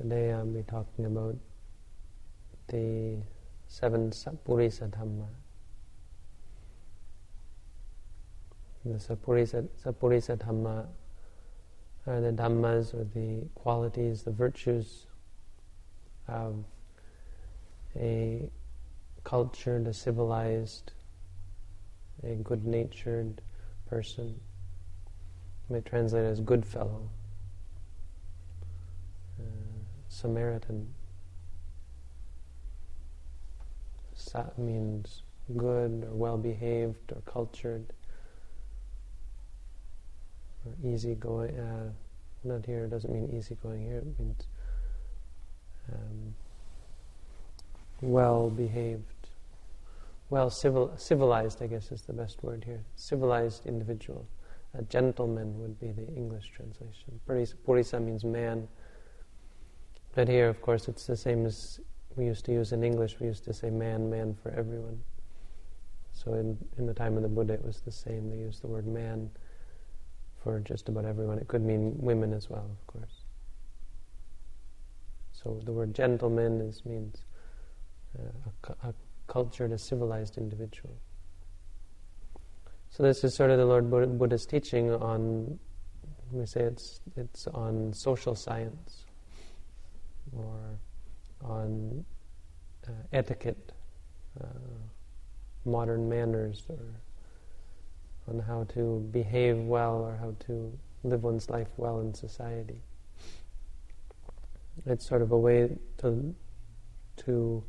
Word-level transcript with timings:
Today 0.00 0.30
I'll 0.30 0.46
be 0.46 0.62
talking 0.62 1.06
about 1.06 1.36
the 2.68 3.16
seven 3.66 4.12
Sappurisa 4.12 4.88
Dhamma. 4.88 5.26
The 8.84 8.94
Sappurisa, 8.94 9.66
Sappurisa 9.84 10.36
Dhamma 10.36 10.86
are 12.06 12.20
the 12.20 12.30
Dhammas 12.30 12.94
or 12.94 13.08
the 13.12 13.48
qualities, 13.56 14.22
the 14.22 14.30
virtues 14.30 15.06
of 16.28 16.62
a 17.96 18.48
cultured, 19.24 19.88
a 19.88 19.92
civilized, 19.92 20.92
a 22.22 22.36
good 22.36 22.64
natured 22.64 23.40
person. 23.90 24.38
May 25.68 25.80
translate 25.80 26.24
as 26.24 26.38
good 26.38 26.64
fellow. 26.64 27.10
Samaritan. 30.20 30.92
Sat 34.14 34.58
means 34.58 35.22
good 35.56 36.04
or 36.10 36.14
well 36.14 36.36
behaved 36.36 37.12
or 37.12 37.20
cultured 37.24 37.86
or 40.66 40.72
easygoing. 40.84 41.56
Uh, 41.56 41.90
not 42.42 42.66
here, 42.66 42.84
it 42.86 42.90
doesn't 42.90 43.12
mean 43.12 43.30
easygoing 43.32 43.84
here, 43.84 43.98
it 43.98 44.18
means 44.18 44.46
um, 45.92 46.34
well 48.00 48.50
behaved. 48.50 49.02
Well, 50.30 50.50
civil, 50.50 50.92
civilized, 50.96 51.62
I 51.62 51.68
guess 51.68 51.92
is 51.92 52.02
the 52.02 52.12
best 52.12 52.42
word 52.42 52.64
here. 52.64 52.84
Civilized 52.96 53.66
individual. 53.66 54.26
A 54.74 54.82
gentleman 54.82 55.58
would 55.60 55.80
be 55.80 55.92
the 55.92 56.06
English 56.08 56.50
translation. 56.54 57.20
Purisa 57.26 58.04
means 58.04 58.24
man 58.24 58.68
but 60.14 60.28
here, 60.28 60.48
of 60.48 60.60
course, 60.60 60.88
it's 60.88 61.06
the 61.06 61.16
same 61.16 61.46
as 61.46 61.80
we 62.16 62.24
used 62.24 62.44
to 62.46 62.52
use 62.52 62.72
in 62.72 62.82
English. 62.82 63.20
We 63.20 63.26
used 63.26 63.44
to 63.44 63.52
say 63.52 63.70
man, 63.70 64.10
man 64.10 64.36
for 64.42 64.50
everyone. 64.50 65.00
So 66.12 66.34
in, 66.34 66.58
in 66.76 66.86
the 66.86 66.94
time 66.94 67.16
of 67.16 67.22
the 67.22 67.28
Buddha, 67.28 67.54
it 67.54 67.64
was 67.64 67.80
the 67.80 67.92
same. 67.92 68.28
They 68.28 68.38
used 68.38 68.62
the 68.62 68.66
word 68.66 68.86
man 68.86 69.30
for 70.42 70.58
just 70.60 70.88
about 70.88 71.04
everyone. 71.04 71.38
It 71.38 71.46
could 71.46 71.62
mean 71.62 71.94
women 71.98 72.32
as 72.32 72.50
well, 72.50 72.68
of 72.70 72.86
course. 72.86 73.22
So 75.32 75.60
the 75.64 75.72
word 75.72 75.94
gentleman 75.94 76.60
is, 76.60 76.84
means 76.84 77.22
uh, 78.18 78.74
a, 78.82 78.88
a 78.88 78.94
cultured, 79.28 79.70
a 79.70 79.78
civilized 79.78 80.36
individual. 80.36 80.96
So 82.90 83.04
this 83.04 83.22
is 83.22 83.34
sort 83.34 83.50
of 83.50 83.58
the 83.58 83.66
Lord 83.66 83.88
Buddha's 83.90 84.46
teaching 84.46 84.90
on, 84.90 85.58
we 86.32 86.46
say 86.46 86.62
it's, 86.62 87.00
it's 87.16 87.46
on 87.46 87.92
social 87.92 88.34
science 88.34 89.04
or 90.32 90.78
on 91.42 92.04
uh, 92.86 92.92
etiquette, 93.12 93.72
uh, 94.40 94.46
modern 95.64 96.08
manners, 96.08 96.64
or 96.68 96.78
on 98.28 98.40
how 98.40 98.64
to 98.64 99.08
behave 99.10 99.56
well 99.58 99.96
or 99.96 100.16
how 100.16 100.34
to 100.46 100.78
live 101.04 101.22
one's 101.22 101.48
life 101.48 101.68
well 101.76 102.00
in 102.00 102.12
society. 102.12 102.80
It's 104.86 105.06
sort 105.06 105.22
of 105.22 105.32
a 105.32 105.38
way 105.38 105.76
to 105.98 106.34
to 107.16 107.64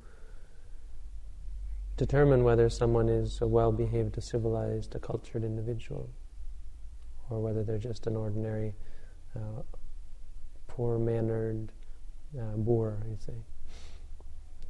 determine 1.97 2.43
whether 2.43 2.69
someone 2.69 3.09
is 3.09 3.41
a 3.41 3.47
well-behaved, 3.47 4.17
a 4.17 4.21
civilized, 4.21 4.95
a 4.95 4.99
cultured 4.99 5.43
individual, 5.43 6.09
or 7.29 7.41
whether 7.41 7.63
they're 7.63 7.77
just 7.77 8.07
an 8.07 8.15
ordinary, 8.15 8.73
uh, 9.35 9.63
poor-mannered, 10.67 11.71
uh, 12.37 12.55
boor, 12.57 12.97
you 13.09 13.17
say. 13.25 13.33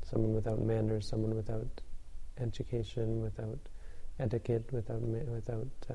Someone 0.09 0.33
without 0.33 0.61
manners, 0.61 1.07
someone 1.07 1.35
without 1.35 1.67
education, 2.39 3.21
without 3.21 3.59
etiquette, 4.19 4.71
without 4.71 5.01
without 5.01 5.67
uh, 5.89 5.93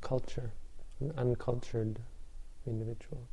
culture, 0.00 0.52
an 1.00 1.12
uncultured 1.16 1.98
individual. 2.66 3.26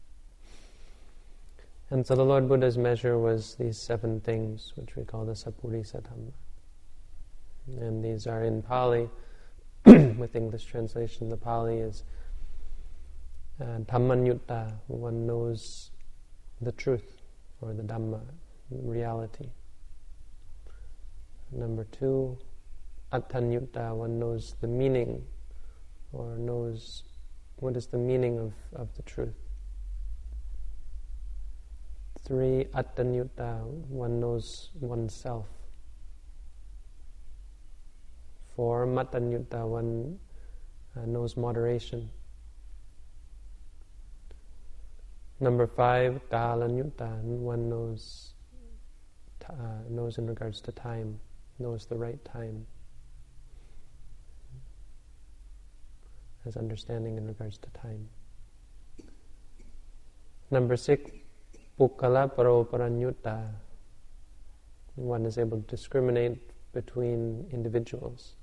And 1.89 2.05
so 2.05 2.15
the 2.15 2.25
Lord 2.25 2.47
Buddha's 2.47 2.77
measure 2.77 3.19
was 3.19 3.55
these 3.55 3.77
seven 3.77 4.19
things, 4.21 4.73
which 4.75 4.95
we 4.95 5.03
call 5.03 5.25
the 5.25 5.33
Sappurisa 5.33 6.01
Dhamma. 6.01 6.31
And 7.79 8.03
these 8.03 8.25
are 8.25 8.43
in 8.43 8.63
Pali, 8.63 9.09
with 9.85 10.35
English 10.35 10.65
translation. 10.65 11.29
The 11.29 11.37
Pali 11.37 11.77
is 11.77 12.03
uh, 13.61 14.71
one 14.87 15.27
knows 15.27 15.91
the 16.63 16.71
truth 16.71 17.21
or 17.61 17.73
the 17.73 17.83
Dhamma, 17.83 18.21
reality. 18.69 19.49
Number 21.51 21.85
two, 21.85 22.37
Attanyutta, 23.11 23.95
one 23.95 24.19
knows 24.19 24.55
the 24.59 24.67
meaning 24.67 25.23
or 26.11 26.37
knows 26.37 27.03
what 27.57 27.77
is 27.77 27.87
the 27.87 27.97
meaning 27.97 28.39
of, 28.39 28.53
of 28.73 28.95
the 28.95 29.03
truth. 29.03 29.35
Three, 32.25 32.65
Attanyutta, 32.73 33.63
one 33.89 34.19
knows 34.19 34.69
oneself. 34.79 35.47
Four, 38.55 38.85
Mattanyutta, 38.85 39.67
one 39.67 40.19
uh, 40.95 41.05
knows 41.05 41.35
moderation. 41.35 42.09
Number 45.43 45.67
five, 45.67 46.21
Kalanyutta, 46.31 47.19
one 47.21 47.67
knows, 47.67 48.33
uh, 49.49 49.83
knows 49.89 50.17
in 50.17 50.25
regards 50.25 50.61
to 50.61 50.71
time, 50.71 51.19
knows 51.59 51.85
the 51.85 51.97
right 51.97 52.23
time. 52.23 52.65
Has 56.45 56.55
understanding 56.55 57.17
in 57.17 57.27
regards 57.27 57.57
to 57.57 57.67
time. 57.71 58.07
Number 60.49 60.77
six, 60.77 61.11
Pukkala 61.77 62.33
Paroparanyutta. 62.33 63.49
One 64.95 65.25
is 65.25 65.37
able 65.37 65.59
to 65.59 65.67
discriminate 65.67 66.39
between 66.71 67.47
individuals. 67.51 68.35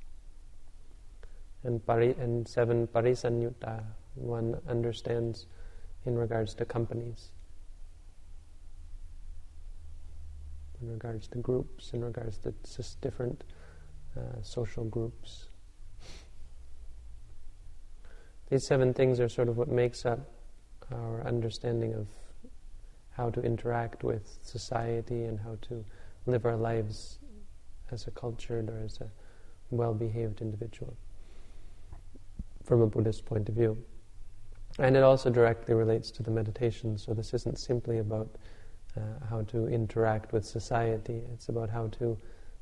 And, 1.64 1.80
pari, 1.86 2.14
and 2.20 2.46
seven, 2.46 2.86
Parisanyutta. 2.88 3.84
One 4.16 4.60
understands 4.68 5.46
in 6.06 6.16
regards 6.16 6.54
to 6.54 6.64
companies, 6.64 7.30
in 10.80 10.90
regards 10.90 11.28
to 11.28 11.38
groups, 11.38 11.92
in 11.92 12.02
regards 12.04 12.38
to 12.38 12.54
different 13.00 13.44
uh, 14.16 14.42
social 14.42 14.84
groups. 14.84 15.46
These 18.50 18.66
seven 18.66 18.92
things 18.92 19.20
are 19.20 19.28
sort 19.28 19.48
of 19.48 19.56
what 19.56 19.68
makes 19.68 20.04
up 20.04 20.20
our 20.92 21.24
understanding 21.24 21.94
of 21.94 22.08
how 23.12 23.30
to 23.30 23.40
interact 23.42 24.02
with 24.02 24.38
society 24.42 25.24
and 25.24 25.38
how 25.38 25.56
to 25.68 25.84
live 26.26 26.46
our 26.46 26.56
lives 26.56 27.18
as 27.92 28.06
a 28.06 28.10
cultured 28.10 28.68
or 28.68 28.80
as 28.84 29.00
a 29.00 29.10
well 29.70 29.94
behaved 29.94 30.40
individual 30.40 30.96
from 32.64 32.82
a 32.82 32.86
Buddhist 32.86 33.24
point 33.24 33.48
of 33.48 33.54
view. 33.54 33.76
And 34.80 34.96
it 34.96 35.02
also 35.02 35.28
directly 35.28 35.74
relates 35.74 36.10
to 36.12 36.22
the 36.22 36.30
meditation, 36.30 36.96
so 36.96 37.12
this 37.12 37.34
isn't 37.34 37.58
simply 37.58 37.98
about 37.98 38.28
uh, 38.96 39.00
how 39.28 39.42
to 39.42 39.68
interact 39.68 40.32
with 40.32 40.44
society, 40.44 41.20
it's 41.34 41.50
about 41.50 41.68
how 41.68 41.88
to 41.98 42.16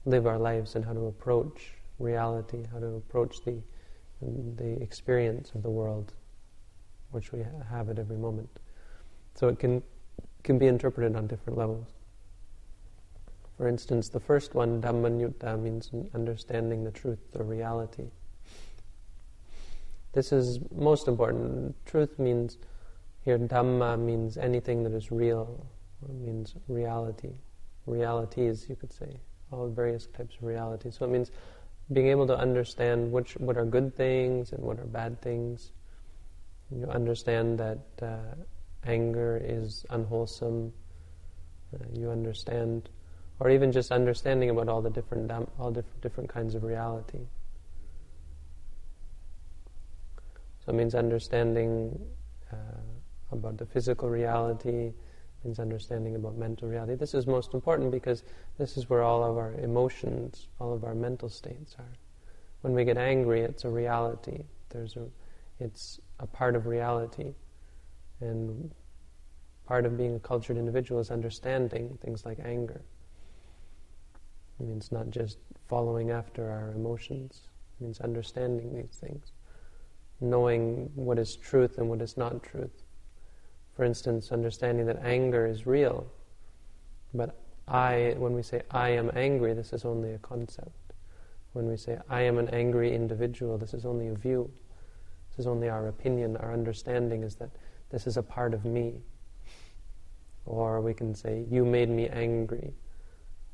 live 0.04 0.26
our 0.26 0.36
lives 0.38 0.74
and 0.74 0.84
how 0.84 0.92
to 0.92 1.06
approach 1.06 1.74
reality, 2.00 2.64
how 2.72 2.80
to 2.80 2.96
approach 2.96 3.44
the, 3.44 3.62
the 4.20 4.82
experience 4.82 5.52
of 5.54 5.62
the 5.62 5.70
world, 5.70 6.12
which 7.12 7.30
we 7.30 7.44
have 7.70 7.88
at 7.88 8.00
every 8.00 8.16
moment. 8.16 8.50
So 9.36 9.46
it 9.46 9.60
can, 9.60 9.80
can 10.42 10.58
be 10.58 10.66
interpreted 10.66 11.14
on 11.14 11.28
different 11.28 11.56
levels. 11.56 11.86
For 13.56 13.68
instance, 13.68 14.08
the 14.08 14.20
first 14.20 14.56
one, 14.56 14.82
Dhammanyutta, 14.82 15.60
means 15.60 15.92
understanding 16.14 16.82
the 16.82 16.90
truth 16.90 17.20
or 17.36 17.44
reality. 17.44 18.10
This 20.18 20.32
is 20.32 20.58
most 20.74 21.06
important. 21.06 21.76
Truth 21.86 22.18
means, 22.18 22.58
here 23.24 23.38
Dhamma 23.38 23.96
means 23.96 24.36
anything 24.36 24.82
that 24.82 24.92
is 24.92 25.12
real, 25.12 25.64
or 26.02 26.12
means 26.12 26.56
reality. 26.66 27.34
Realities, 27.86 28.66
you 28.68 28.74
could 28.74 28.92
say, 28.92 29.20
all 29.52 29.68
various 29.68 30.08
types 30.08 30.34
of 30.34 30.42
reality. 30.42 30.90
So 30.90 31.04
it 31.04 31.10
means 31.10 31.30
being 31.92 32.08
able 32.08 32.26
to 32.26 32.36
understand 32.36 33.12
which, 33.12 33.36
what 33.36 33.56
are 33.56 33.64
good 33.64 33.94
things 33.94 34.50
and 34.50 34.60
what 34.60 34.80
are 34.80 34.86
bad 34.86 35.22
things. 35.22 35.70
You 36.72 36.88
understand 36.88 37.56
that 37.60 37.78
uh, 38.02 38.34
anger 38.84 39.40
is 39.40 39.86
unwholesome. 39.90 40.72
Uh, 41.72 41.84
you 41.92 42.10
understand, 42.10 42.88
or 43.38 43.50
even 43.50 43.70
just 43.70 43.92
understanding 43.92 44.50
about 44.50 44.68
all 44.68 44.82
the 44.82 44.90
different 44.90 45.30
all 45.60 45.70
different 45.70 46.00
different 46.00 46.28
kinds 46.28 46.56
of 46.56 46.64
reality. 46.64 47.20
So 50.68 50.74
it 50.74 50.76
means 50.76 50.94
understanding 50.94 51.98
uh, 52.52 52.56
about 53.32 53.56
the 53.56 53.64
physical 53.64 54.10
reality, 54.10 54.92
means 55.42 55.58
understanding 55.58 56.14
about 56.14 56.36
mental 56.36 56.68
reality. 56.68 56.94
This 56.94 57.14
is 57.14 57.26
most 57.26 57.54
important 57.54 57.90
because 57.90 58.22
this 58.58 58.76
is 58.76 58.90
where 58.90 59.02
all 59.02 59.24
of 59.24 59.38
our 59.38 59.54
emotions, 59.54 60.48
all 60.60 60.74
of 60.74 60.84
our 60.84 60.94
mental 60.94 61.30
states 61.30 61.74
are. 61.78 61.96
When 62.60 62.74
we 62.74 62.84
get 62.84 62.98
angry, 62.98 63.40
it's 63.40 63.64
a 63.64 63.70
reality. 63.70 64.42
There's 64.68 64.96
a, 64.96 65.06
it's 65.58 66.00
a 66.20 66.26
part 66.26 66.54
of 66.54 66.66
reality, 66.66 67.32
and 68.20 68.70
part 69.64 69.86
of 69.86 69.96
being 69.96 70.16
a 70.16 70.20
cultured 70.20 70.58
individual 70.58 71.00
is 71.00 71.10
understanding 71.10 71.98
things 72.02 72.26
like 72.26 72.40
anger. 72.44 72.82
It 74.60 74.66
means 74.66 74.92
not 74.92 75.08
just 75.08 75.38
following 75.66 76.10
after 76.10 76.50
our 76.50 76.72
emotions. 76.72 77.48
It 77.80 77.84
means 77.84 78.00
understanding 78.00 78.74
these 78.74 78.98
things, 79.00 79.32
knowing 80.20 80.90
what 80.94 81.18
is 81.18 81.36
truth 81.36 81.78
and 81.78 81.88
what 81.88 82.02
is 82.02 82.16
not 82.16 82.42
truth. 82.42 82.82
For 83.74 83.84
instance, 83.84 84.32
understanding 84.32 84.86
that 84.86 85.00
anger 85.02 85.46
is 85.46 85.66
real, 85.66 86.06
but 87.14 87.38
I, 87.68 88.14
when 88.18 88.32
we 88.32 88.42
say 88.42 88.62
I 88.70 88.90
am 88.90 89.10
angry, 89.14 89.54
this 89.54 89.72
is 89.72 89.84
only 89.84 90.14
a 90.14 90.18
concept. 90.18 90.94
When 91.52 91.68
we 91.68 91.76
say 91.76 91.98
I 92.08 92.22
am 92.22 92.38
an 92.38 92.48
angry 92.48 92.94
individual, 92.94 93.58
this 93.58 93.74
is 93.74 93.84
only 93.84 94.08
a 94.08 94.14
view. 94.14 94.50
This 95.30 95.40
is 95.40 95.46
only 95.46 95.68
our 95.68 95.88
opinion. 95.88 96.36
Our 96.38 96.52
understanding 96.52 97.22
is 97.22 97.36
that 97.36 97.50
this 97.90 98.06
is 98.06 98.16
a 98.16 98.22
part 98.22 98.54
of 98.54 98.64
me. 98.64 99.00
Or 100.44 100.80
we 100.80 100.94
can 100.94 101.14
say, 101.14 101.44
You 101.50 101.64
made 101.64 101.90
me 101.90 102.08
angry. 102.08 102.72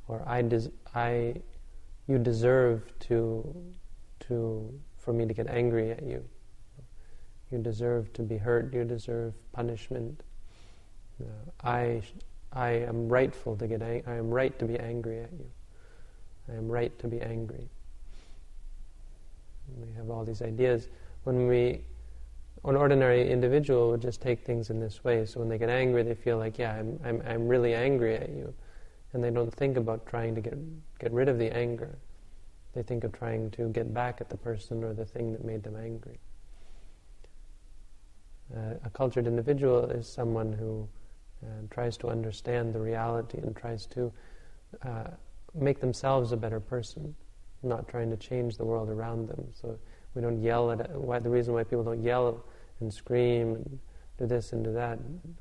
Or 0.08 0.22
I, 0.26 0.42
des- 0.42 0.70
I 0.94 1.34
you 2.06 2.18
deserve 2.18 2.92
to, 3.00 3.54
to, 4.20 4.80
for 4.98 5.12
me 5.12 5.26
to 5.26 5.34
get 5.34 5.48
angry 5.48 5.90
at 5.90 6.02
you. 6.02 6.24
You 7.54 7.62
deserve 7.62 8.12
to 8.14 8.22
be 8.22 8.36
hurt. 8.36 8.74
You 8.74 8.82
deserve 8.82 9.32
punishment. 9.52 10.24
Uh, 11.22 11.26
I, 11.62 12.02
I 12.52 12.70
am 12.70 13.08
rightful 13.08 13.54
to 13.58 13.68
get. 13.68 13.80
Ang- 13.80 14.02
I 14.08 14.14
am 14.16 14.28
right 14.28 14.58
to 14.58 14.64
be 14.64 14.76
angry 14.76 15.20
at 15.20 15.30
you. 15.30 15.46
I 16.52 16.56
am 16.56 16.68
right 16.68 16.98
to 16.98 17.06
be 17.06 17.20
angry. 17.20 17.68
We 19.76 19.92
have 19.92 20.10
all 20.10 20.24
these 20.24 20.42
ideas. 20.42 20.88
When 21.22 21.46
we, 21.46 21.82
an 22.64 22.74
ordinary 22.74 23.30
individual 23.30 23.90
would 23.90 24.02
just 24.02 24.20
take 24.20 24.44
things 24.44 24.70
in 24.70 24.80
this 24.80 25.04
way. 25.04 25.24
So 25.24 25.38
when 25.38 25.48
they 25.48 25.56
get 25.56 25.70
angry, 25.70 26.02
they 26.02 26.16
feel 26.16 26.38
like, 26.38 26.58
yeah, 26.58 26.74
I'm, 26.74 26.98
I'm, 27.04 27.22
I'm 27.24 27.46
really 27.46 27.72
angry 27.72 28.16
at 28.16 28.30
you, 28.30 28.52
and 29.12 29.22
they 29.22 29.30
don't 29.30 29.54
think 29.54 29.76
about 29.76 30.06
trying 30.06 30.34
to 30.34 30.40
get 30.40 30.58
get 30.98 31.12
rid 31.12 31.28
of 31.28 31.38
the 31.38 31.56
anger. 31.56 31.98
They 32.72 32.82
think 32.82 33.04
of 33.04 33.12
trying 33.12 33.52
to 33.52 33.68
get 33.68 33.94
back 33.94 34.20
at 34.20 34.28
the 34.28 34.36
person 34.36 34.82
or 34.82 34.92
the 34.92 35.04
thing 35.04 35.30
that 35.30 35.44
made 35.44 35.62
them 35.62 35.76
angry. 35.76 36.18
Uh, 38.52 38.74
a 38.84 38.90
cultured 38.90 39.26
individual 39.26 39.90
is 39.90 40.08
someone 40.08 40.52
who 40.52 40.88
uh, 41.42 41.48
tries 41.70 41.96
to 41.96 42.08
understand 42.08 42.74
the 42.74 42.80
reality 42.80 43.38
and 43.38 43.56
tries 43.56 43.86
to 43.86 44.12
uh, 44.82 45.04
make 45.54 45.80
themselves 45.80 46.32
a 46.32 46.36
better 46.36 46.60
person, 46.60 47.14
not 47.62 47.88
trying 47.88 48.10
to 48.10 48.16
change 48.16 48.56
the 48.56 48.64
world 48.64 48.88
around 48.88 49.28
them. 49.28 49.46
So 49.52 49.78
we 50.14 50.22
don't 50.22 50.40
yell 50.42 50.70
at 50.70 50.90
why 50.90 51.18
the 51.18 51.30
reason 51.30 51.54
why 51.54 51.64
people 51.64 51.84
don't 51.84 52.02
yell 52.02 52.44
and 52.80 52.92
scream 52.92 53.54
and 53.54 53.78
do 54.18 54.26
this 54.26 54.52
and 54.52 54.62
do 54.64 54.72
that, 54.72 54.98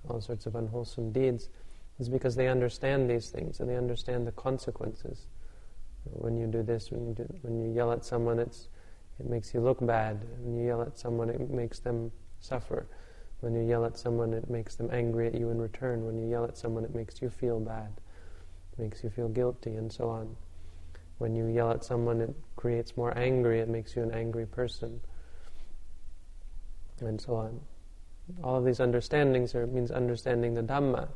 all 0.09 0.21
sorts 0.21 0.45
of 0.45 0.55
unwholesome 0.55 1.11
deeds, 1.11 1.49
is 1.99 2.09
because 2.09 2.35
they 2.35 2.47
understand 2.47 3.09
these 3.09 3.29
things 3.29 3.59
and 3.59 3.69
they 3.69 3.75
understand 3.75 4.25
the 4.25 4.31
consequences. 4.31 5.27
When 6.05 6.37
you 6.37 6.47
do 6.47 6.63
this, 6.63 6.91
when 6.91 7.05
you 7.07 7.13
do, 7.13 7.25
when 7.41 7.59
you 7.59 7.71
yell 7.73 7.91
at 7.91 8.03
someone, 8.03 8.39
it's 8.39 8.67
it 9.19 9.27
makes 9.27 9.53
you 9.53 9.61
look 9.61 9.85
bad. 9.85 10.25
When 10.39 10.55
you 10.57 10.65
yell 10.65 10.81
at 10.81 10.97
someone, 10.97 11.29
it 11.29 11.49
makes 11.49 11.79
them 11.79 12.11
suffer. 12.43 12.87
When 13.39 13.53
you 13.53 13.61
yell 13.61 13.85
at 13.85 13.97
someone, 13.97 14.33
it 14.33 14.49
makes 14.49 14.75
them 14.75 14.89
angry 14.91 15.27
at 15.27 15.35
you 15.35 15.49
in 15.49 15.59
return. 15.59 16.05
When 16.05 16.17
you 16.17 16.29
yell 16.29 16.45
at 16.45 16.57
someone, 16.57 16.85
it 16.85 16.95
makes 16.95 17.21
you 17.21 17.29
feel 17.29 17.59
bad, 17.59 17.91
it 18.73 18.81
makes 18.81 19.03
you 19.03 19.09
feel 19.09 19.29
guilty, 19.29 19.75
and 19.75 19.91
so 19.91 20.09
on. 20.09 20.35
When 21.17 21.35
you 21.35 21.47
yell 21.47 21.71
at 21.71 21.83
someone, 21.83 22.21
it 22.21 22.35
creates 22.55 22.97
more 22.97 23.17
angry, 23.17 23.59
it 23.59 23.69
makes 23.69 23.95
you 23.95 24.03
an 24.03 24.11
angry 24.11 24.45
person, 24.45 25.01
and 26.99 27.19
so 27.19 27.35
on. 27.35 27.59
All 28.43 28.57
of 28.57 28.65
these 28.65 28.79
understandings 28.79 29.53
are, 29.55 29.67
means 29.67 29.91
understanding 29.91 30.53
the 30.53 30.63
Dhamma. 30.63 31.09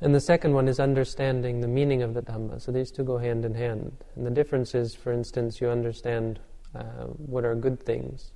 And 0.00 0.14
the 0.14 0.20
second 0.20 0.52
one 0.52 0.68
is 0.68 0.78
understanding 0.78 1.60
the 1.60 1.68
meaning 1.68 2.02
of 2.02 2.12
the 2.12 2.20
Dhamma. 2.20 2.60
So 2.60 2.72
these 2.72 2.90
two 2.90 3.04
go 3.04 3.16
hand 3.16 3.44
in 3.44 3.54
hand. 3.54 3.92
And 4.16 4.26
the 4.26 4.30
difference 4.30 4.74
is, 4.74 4.94
for 4.94 5.12
instance, 5.12 5.60
you 5.60 5.70
understand 5.70 6.40
uh, 6.74 7.04
what 7.06 7.44
are 7.44 7.54
good 7.54 7.82
things, 7.82 8.32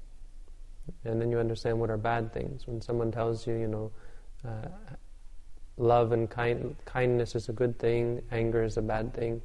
and 1.04 1.20
then 1.20 1.30
you 1.30 1.38
understand 1.38 1.78
what 1.78 1.90
are 1.90 1.96
bad 1.96 2.32
things. 2.32 2.66
When 2.66 2.80
someone 2.80 3.10
tells 3.12 3.46
you, 3.46 3.54
you 3.54 3.68
know, 3.68 3.90
uh, 4.46 4.68
love 5.76 6.12
and 6.12 6.28
kind, 6.28 6.76
kindness 6.84 7.34
is 7.34 7.48
a 7.48 7.52
good 7.52 7.78
thing, 7.78 8.22
anger 8.30 8.62
is 8.62 8.76
a 8.76 8.82
bad 8.82 9.14
thing, 9.14 9.40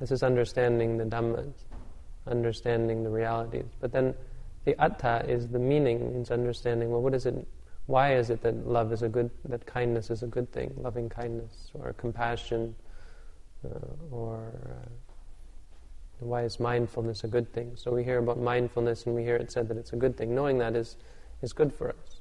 this 0.00 0.10
is 0.10 0.22
understanding 0.22 0.98
the 0.98 1.04
Dhammas, 1.04 1.52
understanding 2.26 3.02
the 3.02 3.10
realities. 3.10 3.66
But 3.80 3.92
then 3.92 4.14
the 4.64 4.80
atta 4.80 5.24
is 5.28 5.48
the 5.48 5.58
meaning, 5.58 6.12
means 6.12 6.30
understanding, 6.30 6.90
well, 6.90 7.00
what 7.00 7.14
is 7.14 7.24
it, 7.24 7.46
why 7.86 8.14
is 8.14 8.30
it 8.30 8.42
that 8.42 8.66
love 8.66 8.92
is 8.92 9.02
a 9.02 9.08
good, 9.08 9.30
that 9.46 9.64
kindness 9.64 10.10
is 10.10 10.22
a 10.22 10.26
good 10.26 10.52
thing, 10.52 10.74
loving 10.76 11.08
kindness, 11.08 11.70
or 11.74 11.92
compassion, 11.94 12.74
uh, 13.64 13.78
or 14.10 14.52
uh, 14.66 14.88
why 16.20 16.42
is 16.42 16.58
mindfulness 16.58 17.24
a 17.24 17.28
good 17.28 17.52
thing? 17.52 17.72
So 17.74 17.92
we 17.92 18.02
hear 18.02 18.18
about 18.18 18.38
mindfulness 18.38 19.06
and 19.06 19.14
we 19.14 19.22
hear 19.22 19.36
it 19.36 19.52
said 19.52 19.68
that 19.68 19.76
it's 19.76 19.92
a 19.92 19.96
good 19.96 20.16
thing. 20.16 20.34
Knowing 20.34 20.58
that 20.58 20.74
is, 20.74 20.96
is 21.42 21.52
good 21.52 21.74
for 21.74 21.90
us. 21.90 22.20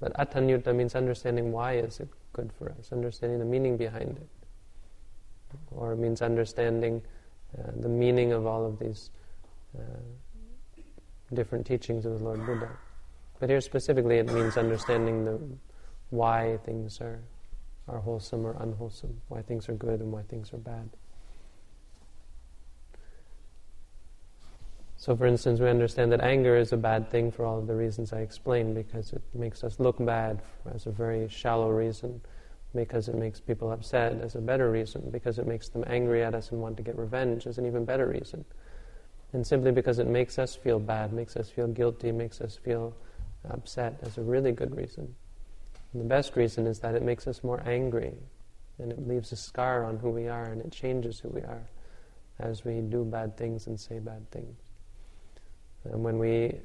But 0.00 0.14
attanyutta 0.14 0.74
means 0.74 0.94
understanding 0.94 1.52
why 1.52 1.74
is 1.74 2.00
it 2.00 2.08
good 2.32 2.52
for 2.52 2.70
us, 2.78 2.92
understanding 2.92 3.38
the 3.38 3.44
meaning 3.44 3.76
behind 3.76 4.16
it. 4.16 4.28
Or 5.70 5.92
it 5.92 5.96
means 5.96 6.22
understanding 6.22 7.02
uh, 7.58 7.70
the 7.76 7.88
meaning 7.88 8.32
of 8.32 8.46
all 8.46 8.64
of 8.64 8.78
these 8.78 9.10
uh, 9.76 9.82
different 11.34 11.66
teachings 11.66 12.06
of 12.06 12.18
the 12.18 12.24
Lord 12.24 12.44
Buddha. 12.46 12.68
But 13.40 13.50
here 13.50 13.60
specifically 13.60 14.18
it 14.18 14.32
means 14.32 14.56
understanding 14.56 15.24
the 15.24 15.38
why 16.10 16.58
things 16.64 17.00
are, 17.00 17.20
are 17.88 17.98
wholesome 17.98 18.46
or 18.46 18.56
unwholesome, 18.60 19.20
why 19.28 19.42
things 19.42 19.68
are 19.68 19.74
good 19.74 20.00
and 20.00 20.12
why 20.12 20.22
things 20.22 20.52
are 20.52 20.58
bad. 20.58 20.88
So, 25.00 25.14
for 25.16 25.26
instance, 25.26 25.60
we 25.60 25.68
understand 25.68 26.10
that 26.10 26.22
anger 26.22 26.56
is 26.56 26.72
a 26.72 26.76
bad 26.76 27.08
thing 27.08 27.30
for 27.30 27.46
all 27.46 27.60
of 27.60 27.68
the 27.68 27.74
reasons 27.76 28.12
I 28.12 28.18
explained, 28.18 28.74
because 28.74 29.12
it 29.12 29.22
makes 29.32 29.62
us 29.62 29.78
look 29.78 30.04
bad 30.04 30.42
as 30.74 30.86
a 30.86 30.90
very 30.90 31.28
shallow 31.28 31.70
reason, 31.70 32.20
because 32.74 33.08
it 33.08 33.14
makes 33.14 33.38
people 33.38 33.70
upset 33.70 34.20
as 34.20 34.34
a 34.34 34.40
better 34.40 34.72
reason, 34.72 35.08
because 35.12 35.38
it 35.38 35.46
makes 35.46 35.68
them 35.68 35.84
angry 35.86 36.24
at 36.24 36.34
us 36.34 36.50
and 36.50 36.60
want 36.60 36.76
to 36.78 36.82
get 36.82 36.98
revenge 36.98 37.46
as 37.46 37.58
an 37.58 37.66
even 37.66 37.84
better 37.84 38.08
reason. 38.08 38.44
And 39.32 39.46
simply 39.46 39.70
because 39.70 40.00
it 40.00 40.08
makes 40.08 40.36
us 40.36 40.56
feel 40.56 40.80
bad, 40.80 41.12
makes 41.12 41.36
us 41.36 41.48
feel 41.48 41.68
guilty, 41.68 42.10
makes 42.10 42.40
us 42.40 42.56
feel 42.56 42.92
upset 43.48 44.00
as 44.02 44.18
a 44.18 44.22
really 44.22 44.50
good 44.50 44.76
reason. 44.76 45.14
And 45.92 46.02
the 46.02 46.08
best 46.08 46.34
reason 46.34 46.66
is 46.66 46.80
that 46.80 46.96
it 46.96 47.02
makes 47.02 47.28
us 47.28 47.44
more 47.44 47.62
angry, 47.64 48.14
and 48.80 48.90
it 48.90 49.06
leaves 49.06 49.30
a 49.30 49.36
scar 49.36 49.84
on 49.84 49.98
who 49.98 50.10
we 50.10 50.26
are, 50.26 50.46
and 50.46 50.60
it 50.60 50.72
changes 50.72 51.20
who 51.20 51.28
we 51.28 51.42
are 51.42 51.62
as 52.40 52.64
we 52.64 52.80
do 52.80 53.04
bad 53.04 53.36
things 53.36 53.68
and 53.68 53.78
say 53.78 54.00
bad 54.00 54.28
things. 54.32 54.56
And 55.84 56.02
when 56.02 56.18
we 56.18 56.60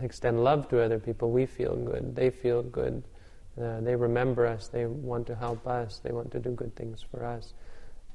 extend 0.00 0.42
love 0.42 0.68
to 0.68 0.82
other 0.82 0.98
people, 0.98 1.30
we 1.30 1.46
feel 1.46 1.76
good. 1.76 2.14
They 2.14 2.30
feel 2.30 2.62
good. 2.62 3.02
Uh, 3.60 3.80
they 3.80 3.94
remember 3.94 4.46
us. 4.46 4.68
They 4.68 4.86
want 4.86 5.26
to 5.28 5.34
help 5.34 5.66
us. 5.66 6.00
They 6.02 6.12
want 6.12 6.30
to 6.32 6.40
do 6.40 6.50
good 6.50 6.74
things 6.74 7.04
for 7.10 7.24
us. 7.24 7.54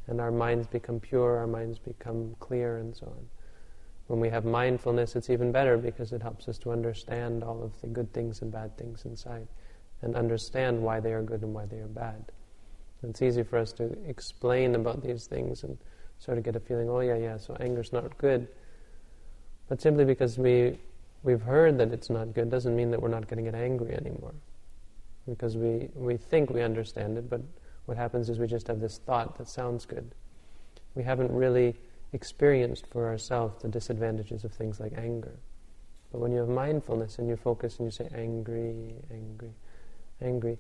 And 0.08 0.20
our 0.20 0.32
minds 0.32 0.68
become 0.68 1.00
pure, 1.00 1.38
our 1.38 1.48
minds 1.48 1.78
become 1.78 2.36
clear, 2.40 2.78
and 2.78 2.96
so 2.96 3.06
on. 3.06 3.28
When 4.08 4.20
we 4.20 4.30
have 4.30 4.44
mindfulness, 4.44 5.16
it's 5.16 5.30
even 5.30 5.52
better 5.52 5.78
because 5.78 6.12
it 6.12 6.22
helps 6.22 6.48
us 6.48 6.58
to 6.60 6.72
understand 6.72 7.44
all 7.44 7.64
of 7.64 7.80
the 7.82 7.88
good 7.88 8.12
things 8.12 8.42
and 8.42 8.52
bad 8.52 8.76
things 8.76 9.06
inside 9.06 9.48
and 10.02 10.16
understand 10.16 10.82
why 10.82 11.00
they 11.00 11.14
are 11.14 11.22
good 11.22 11.44
and 11.44 11.54
why 11.54 11.68
they 11.68 11.78
are 11.78 11.88
bad. 11.88 12.32
It's 13.04 13.22
easy 13.22 13.44
for 13.44 13.60
us 13.60 13.72
to 13.74 13.96
explain 14.08 14.74
about 14.76 15.04
these 15.04 15.28
things 15.28 15.64
and 15.64 15.78
sort 16.18 16.38
of 16.40 16.44
get 16.44 16.56
a 16.56 16.60
feeling, 16.60 16.90
oh, 16.90 17.02
yeah, 17.02 17.16
yeah, 17.16 17.38
so 17.38 17.56
anger's 17.60 17.94
not 17.94 18.18
good 18.18 18.48
but 19.70 19.80
simply 19.80 20.04
because 20.04 20.38
we, 20.38 20.78
we've 21.24 21.44
heard 21.44 21.78
that 21.78 21.94
it's 21.94 22.10
not 22.10 22.34
good 22.34 22.50
doesn't 22.50 22.76
mean 22.76 22.90
that 22.92 23.02
we're 23.02 23.08
not 23.08 23.28
going 23.28 23.44
to 23.44 23.50
get 23.50 23.58
angry 23.58 23.94
anymore. 23.94 24.34
Because 25.28 25.56
we, 25.56 25.90
we 25.94 26.18
think 26.18 26.50
we 26.50 26.64
understand 26.64 27.18
it, 27.18 27.30
but 27.30 27.42
what 27.86 27.96
happens 27.96 28.30
is 28.30 28.40
we 28.40 28.48
just 28.48 28.68
have 28.68 28.80
this 28.80 28.98
thought 28.98 29.38
that 29.38 29.48
sounds 29.48 29.86
good. 29.86 30.16
We 30.96 31.04
haven't 31.04 31.32
really 31.32 31.76
experienced 32.14 32.88
for 32.88 33.08
ourselves 33.08 33.62
the 33.62 33.68
disadvantages 33.68 34.44
of 34.44 34.52
things 34.52 34.80
like 34.80 34.94
anger. 34.98 35.38
But 36.12 36.20
when 36.20 36.32
you 36.32 36.40
have 36.40 36.50
mindfulness 36.50 37.20
and 37.20 37.30
you 37.30 37.36
focus 37.36 37.78
and 37.78 37.86
you 37.86 37.92
say 37.92 38.10
angry, 38.16 38.96
angry, 39.12 39.54
angry, 40.20 40.58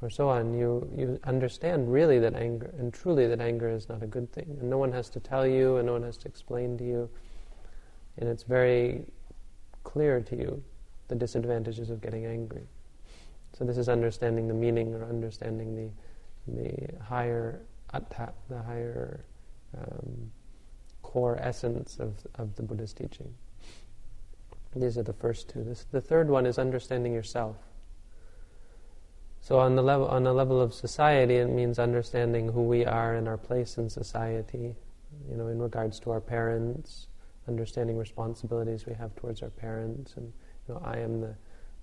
or 0.00 0.10
so 0.10 0.28
on, 0.28 0.54
you, 0.54 0.88
you 0.96 1.18
understand 1.24 1.92
really 1.92 2.20
that 2.20 2.34
anger, 2.34 2.72
and 2.78 2.94
truly 2.94 3.26
that 3.26 3.40
anger 3.40 3.68
is 3.68 3.88
not 3.88 4.02
a 4.02 4.06
good 4.06 4.30
thing. 4.32 4.56
And 4.60 4.70
no 4.70 4.78
one 4.78 4.92
has 4.92 5.08
to 5.10 5.20
tell 5.20 5.44
you, 5.44 5.78
and 5.78 5.86
no 5.86 5.94
one 5.94 6.04
has 6.04 6.16
to 6.18 6.28
explain 6.28 6.78
to 6.78 6.84
you 6.84 7.10
and 8.18 8.28
it's 8.28 8.42
very 8.42 9.04
clear 9.82 10.20
to 10.20 10.36
you 10.36 10.62
the 11.08 11.14
disadvantages 11.14 11.90
of 11.90 12.00
getting 12.00 12.26
angry. 12.26 12.62
So 13.56 13.64
this 13.64 13.78
is 13.78 13.88
understanding 13.88 14.48
the 14.48 14.54
meaning 14.54 14.94
or 14.94 15.04
understanding 15.04 15.74
the 15.74 15.90
the 16.46 17.02
higher 17.02 17.60
atta, 17.94 18.32
the 18.50 18.60
higher 18.62 19.24
um, 19.78 20.30
core 21.02 21.38
essence 21.40 21.98
of 21.98 22.14
of 22.36 22.54
the 22.56 22.62
Buddha's 22.62 22.92
teaching. 22.92 23.32
These 24.76 24.98
are 24.98 25.04
the 25.04 25.12
first 25.12 25.48
two. 25.48 25.62
This, 25.62 25.86
the 25.92 26.00
third 26.00 26.28
one 26.28 26.46
is 26.46 26.58
understanding 26.58 27.12
yourself. 27.12 27.56
So 29.40 29.58
on 29.58 29.76
the 29.76 29.82
level 29.82 30.08
on 30.08 30.24
the 30.24 30.32
level 30.32 30.60
of 30.60 30.74
society, 30.74 31.36
it 31.36 31.48
means 31.48 31.78
understanding 31.78 32.48
who 32.48 32.62
we 32.62 32.84
are 32.84 33.14
and 33.14 33.28
our 33.28 33.36
place 33.36 33.78
in 33.78 33.88
society. 33.88 34.74
You 35.30 35.36
know, 35.36 35.46
in 35.46 35.60
regards 35.60 36.00
to 36.00 36.10
our 36.10 36.20
parents, 36.20 37.06
understanding 37.48 37.96
responsibilities 37.96 38.86
we 38.86 38.94
have 38.94 39.14
towards 39.16 39.42
our 39.42 39.50
parents, 39.50 40.14
and 40.16 40.32
you 40.68 40.74
know, 40.74 40.82
I 40.84 40.98
am 40.98 41.20
the 41.20 41.34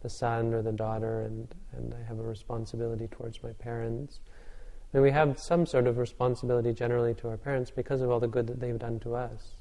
the 0.02 0.10
son 0.10 0.54
or 0.54 0.62
the 0.62 0.72
daughter, 0.72 1.22
and 1.22 1.48
and 1.74 1.94
I 1.94 2.04
have 2.08 2.20
a 2.20 2.24
responsibility 2.24 3.08
towards 3.08 3.42
my 3.44 3.54
parents. 3.54 4.20
And 4.94 5.02
we 5.02 5.12
have 5.12 5.40
some 5.40 5.66
sort 5.66 5.88
of 5.88 5.98
responsibility 5.98 6.74
generally 6.74 7.14
to 7.16 7.30
our 7.30 7.38
parents 7.38 7.72
because 7.72 8.02
of 8.02 8.10
all 8.10 8.20
the 8.20 8.28
good 8.28 8.48
that 8.48 8.60
they've 8.60 8.78
done 8.78 9.00
to 9.02 9.16
us. 9.16 9.56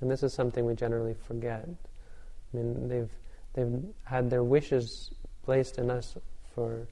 And 0.00 0.10
this 0.10 0.24
is 0.24 0.34
something 0.34 0.66
we 0.66 0.74
generally 0.74 1.14
forget. 1.14 1.68
I 1.68 2.56
mean, 2.56 2.88
they've 2.88 3.10
they've 3.54 3.82
had 4.04 4.28
their 4.30 4.42
wishes 4.42 5.12
placed 5.44 5.78
in 5.78 5.90
us 5.90 6.16
for 6.54 6.86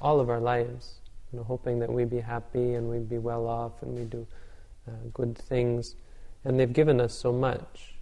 all 0.00 0.20
of 0.20 0.30
our 0.30 0.40
lives, 0.40 1.00
you 1.32 1.38
know, 1.38 1.44
hoping 1.44 1.78
that 1.80 1.92
we'd 1.92 2.10
be 2.10 2.20
happy 2.20 2.74
and 2.74 2.88
we'd 2.88 3.08
be 3.08 3.18
well 3.18 3.46
off 3.46 3.82
and 3.82 3.98
we 3.98 4.04
do 4.04 4.26
uh, 4.86 4.92
good 5.12 5.36
things, 5.36 5.96
and 6.48 6.58
they've 6.58 6.72
given 6.72 6.98
us 6.98 7.12
so 7.12 7.30
much, 7.30 7.94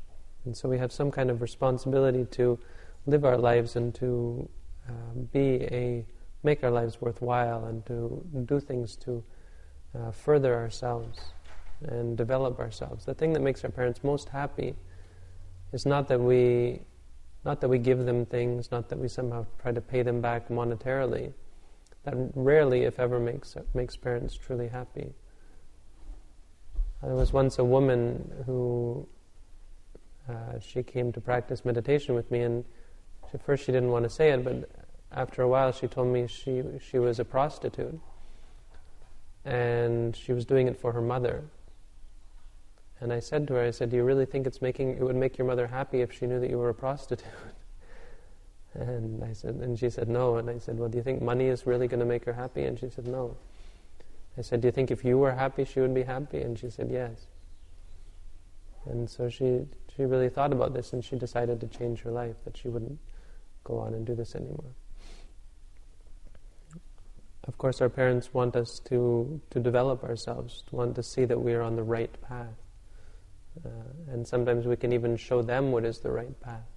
and 0.44 0.56
so 0.56 0.68
we 0.68 0.78
have 0.78 0.92
some 0.92 1.10
kind 1.10 1.32
of 1.32 1.42
responsibility 1.42 2.24
to 2.26 2.56
live 3.04 3.24
our 3.24 3.36
lives 3.36 3.74
and 3.74 3.92
to 3.96 4.48
uh, 4.88 4.92
be 5.32 5.64
a 5.64 6.06
make 6.44 6.62
our 6.62 6.70
lives 6.70 7.00
worthwhile 7.00 7.64
and 7.64 7.84
to 7.86 8.24
do 8.44 8.60
things 8.60 8.94
to 8.94 9.24
uh, 9.98 10.12
further 10.12 10.54
ourselves 10.54 11.18
and 11.88 12.16
develop 12.16 12.60
ourselves. 12.60 13.04
The 13.04 13.14
thing 13.14 13.32
that 13.32 13.40
makes 13.40 13.64
our 13.64 13.70
parents 13.70 14.04
most 14.04 14.28
happy 14.28 14.76
is 15.72 15.84
not 15.84 16.06
that 16.06 16.20
we, 16.20 16.82
not 17.44 17.60
that 17.60 17.68
we 17.68 17.78
give 17.78 18.06
them 18.06 18.26
things, 18.26 18.70
not 18.70 18.88
that 18.90 18.98
we 18.98 19.08
somehow 19.08 19.44
try 19.60 19.72
to 19.72 19.80
pay 19.80 20.02
them 20.02 20.20
back 20.20 20.48
monetarily. 20.50 21.32
That 22.04 22.14
rarely, 22.36 22.84
if 22.84 23.00
ever, 23.00 23.18
makes 23.18 23.56
makes 23.74 23.96
parents 23.96 24.36
truly 24.36 24.68
happy. 24.68 25.14
There 27.06 27.14
was 27.14 27.32
once 27.32 27.60
a 27.60 27.64
woman 27.64 28.32
who 28.46 29.06
uh, 30.28 30.58
she 30.60 30.82
came 30.82 31.12
to 31.12 31.20
practice 31.20 31.64
meditation 31.64 32.16
with 32.16 32.32
me, 32.32 32.40
and 32.40 32.64
at 33.32 33.40
first 33.44 33.64
she 33.64 33.70
didn't 33.70 33.92
want 33.92 34.02
to 34.02 34.10
say 34.10 34.30
it, 34.30 34.42
but 34.42 34.68
after 35.12 35.42
a 35.42 35.48
while 35.48 35.70
she 35.70 35.86
told 35.86 36.08
me 36.08 36.26
she 36.26 36.64
she 36.80 36.98
was 36.98 37.20
a 37.20 37.24
prostitute, 37.24 38.00
and 39.44 40.16
she 40.16 40.32
was 40.32 40.44
doing 40.44 40.66
it 40.66 40.76
for 40.76 40.90
her 40.90 41.00
mother. 41.00 41.44
And 43.00 43.12
I 43.12 43.20
said 43.20 43.46
to 43.48 43.54
her, 43.54 43.62
I 43.62 43.70
said, 43.70 43.90
"Do 43.90 43.96
you 43.96 44.02
really 44.02 44.26
think 44.26 44.44
it's 44.44 44.60
making 44.60 44.96
it 44.96 45.00
would 45.00 45.14
make 45.14 45.38
your 45.38 45.46
mother 45.46 45.68
happy 45.68 46.00
if 46.00 46.12
she 46.12 46.26
knew 46.26 46.40
that 46.40 46.50
you 46.50 46.58
were 46.58 46.70
a 46.70 46.74
prostitute?" 46.74 47.24
And 48.74 49.24
I 49.24 49.32
said, 49.32 49.54
and 49.54 49.78
she 49.78 49.88
said 49.88 50.06
no. 50.06 50.36
And 50.36 50.50
I 50.50 50.58
said, 50.58 50.78
well, 50.78 50.90
do 50.90 50.98
you 50.98 51.02
think 51.02 51.22
money 51.22 51.46
is 51.46 51.66
really 51.66 51.88
going 51.88 52.00
to 52.00 52.04
make 52.04 52.26
her 52.26 52.34
happy? 52.34 52.64
And 52.64 52.78
she 52.78 52.90
said 52.90 53.06
no. 53.06 53.34
I 54.38 54.42
said, 54.42 54.60
do 54.60 54.68
you 54.68 54.72
think 54.72 54.90
if 54.90 55.04
you 55.04 55.18
were 55.18 55.32
happy, 55.32 55.64
she 55.64 55.80
would 55.80 55.94
be 55.94 56.02
happy? 56.02 56.42
And 56.42 56.58
she 56.58 56.68
said 56.70 56.90
yes. 56.90 57.26
And 58.84 59.08
so 59.10 59.28
she 59.28 59.66
she 59.96 60.04
really 60.04 60.28
thought 60.28 60.52
about 60.52 60.74
this, 60.74 60.92
and 60.92 61.04
she 61.04 61.16
decided 61.16 61.60
to 61.60 61.66
change 61.66 62.02
her 62.02 62.10
life 62.10 62.36
that 62.44 62.56
she 62.56 62.68
wouldn't 62.68 62.98
go 63.64 63.78
on 63.78 63.94
and 63.94 64.06
do 64.06 64.14
this 64.14 64.34
anymore. 64.34 64.74
Of 67.48 67.56
course, 67.58 67.80
our 67.80 67.88
parents 67.88 68.34
want 68.34 68.56
us 68.56 68.80
to 68.84 69.40
to 69.50 69.60
develop 69.60 70.04
ourselves, 70.04 70.62
want 70.70 70.94
to 70.96 71.02
see 71.02 71.24
that 71.24 71.40
we 71.40 71.54
are 71.54 71.62
on 71.62 71.76
the 71.76 71.82
right 71.82 72.14
path. 72.22 72.60
Uh, 73.64 74.12
and 74.12 74.28
sometimes 74.28 74.66
we 74.66 74.76
can 74.76 74.92
even 74.92 75.16
show 75.16 75.42
them 75.42 75.72
what 75.72 75.84
is 75.84 75.98
the 76.00 76.10
right 76.10 76.38
path. 76.40 76.68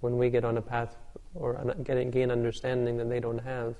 When 0.00 0.18
we 0.18 0.28
get 0.30 0.44
on 0.44 0.58
a 0.58 0.62
path 0.62 0.94
or 1.34 1.56
un- 1.56 1.82
get, 1.82 2.10
gain 2.10 2.30
understanding 2.30 2.98
that 2.98 3.08
they 3.08 3.18
don't 3.18 3.38
have, 3.38 3.74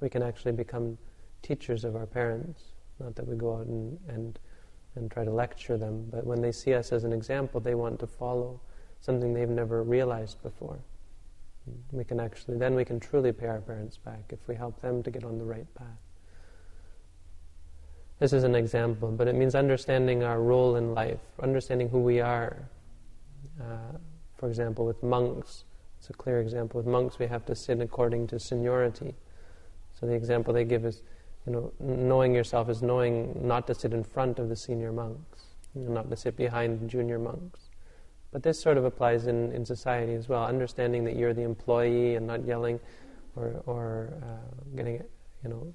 we 0.00 0.08
can 0.08 0.22
actually 0.22 0.52
become 0.52 0.98
teachers 1.44 1.84
of 1.84 1.94
our 1.94 2.06
parents. 2.06 2.62
Not 2.98 3.14
that 3.16 3.26
we 3.26 3.36
go 3.36 3.56
out 3.56 3.66
and, 3.66 3.98
and, 4.08 4.38
and 4.96 5.10
try 5.10 5.24
to 5.24 5.30
lecture 5.30 5.76
them, 5.76 6.08
but 6.10 6.26
when 6.26 6.40
they 6.40 6.52
see 6.52 6.74
us 6.74 6.90
as 6.90 7.04
an 7.04 7.12
example, 7.12 7.60
they 7.60 7.74
want 7.74 8.00
to 8.00 8.06
follow 8.06 8.60
something 9.00 9.34
they've 9.34 9.48
never 9.48 9.82
realized 9.82 10.42
before. 10.42 10.78
We 11.92 12.04
can 12.04 12.20
actually, 12.20 12.58
then 12.58 12.74
we 12.74 12.84
can 12.84 13.00
truly 13.00 13.32
pay 13.32 13.46
our 13.46 13.60
parents 13.60 13.96
back 13.96 14.20
if 14.30 14.38
we 14.48 14.54
help 14.54 14.80
them 14.80 15.02
to 15.02 15.10
get 15.10 15.24
on 15.24 15.38
the 15.38 15.44
right 15.44 15.66
path. 15.74 15.86
This 18.18 18.32
is 18.32 18.44
an 18.44 18.54
example, 18.54 19.10
but 19.10 19.28
it 19.28 19.34
means 19.34 19.54
understanding 19.54 20.22
our 20.22 20.40
role 20.40 20.76
in 20.76 20.94
life, 20.94 21.20
understanding 21.42 21.88
who 21.88 21.98
we 21.98 22.20
are. 22.20 22.68
Uh, 23.60 23.98
for 24.36 24.48
example, 24.48 24.86
with 24.86 25.02
monks, 25.02 25.64
it's 25.98 26.10
a 26.10 26.12
clear 26.12 26.40
example. 26.40 26.78
With 26.78 26.86
monks, 26.86 27.18
we 27.18 27.26
have 27.26 27.44
to 27.46 27.54
sit 27.54 27.80
according 27.80 28.28
to 28.28 28.38
seniority. 28.38 29.14
So 29.98 30.06
the 30.06 30.12
example 30.12 30.52
they 30.54 30.64
give 30.64 30.84
is, 30.84 31.02
you 31.46 31.52
know, 31.52 31.72
knowing 31.78 32.34
yourself 32.34 32.68
is 32.68 32.82
knowing 32.82 33.46
not 33.46 33.66
to 33.66 33.74
sit 33.74 33.92
in 33.92 34.02
front 34.02 34.38
of 34.38 34.48
the 34.48 34.56
senior 34.56 34.92
monks, 34.92 35.44
you 35.74 35.82
know, 35.82 35.92
not 35.92 36.10
to 36.10 36.16
sit 36.16 36.36
behind 36.36 36.88
junior 36.88 37.18
monks. 37.18 37.68
But 38.32 38.42
this 38.42 38.60
sort 38.60 38.78
of 38.78 38.84
applies 38.84 39.26
in, 39.26 39.52
in 39.52 39.64
society 39.64 40.14
as 40.14 40.28
well, 40.28 40.44
understanding 40.44 41.04
that 41.04 41.16
you're 41.16 41.34
the 41.34 41.42
employee 41.42 42.16
and 42.16 42.26
not 42.26 42.44
yelling 42.44 42.80
or, 43.36 43.62
or 43.66 44.12
uh, 44.22 44.76
getting, 44.76 45.02
you 45.42 45.50
know, 45.50 45.74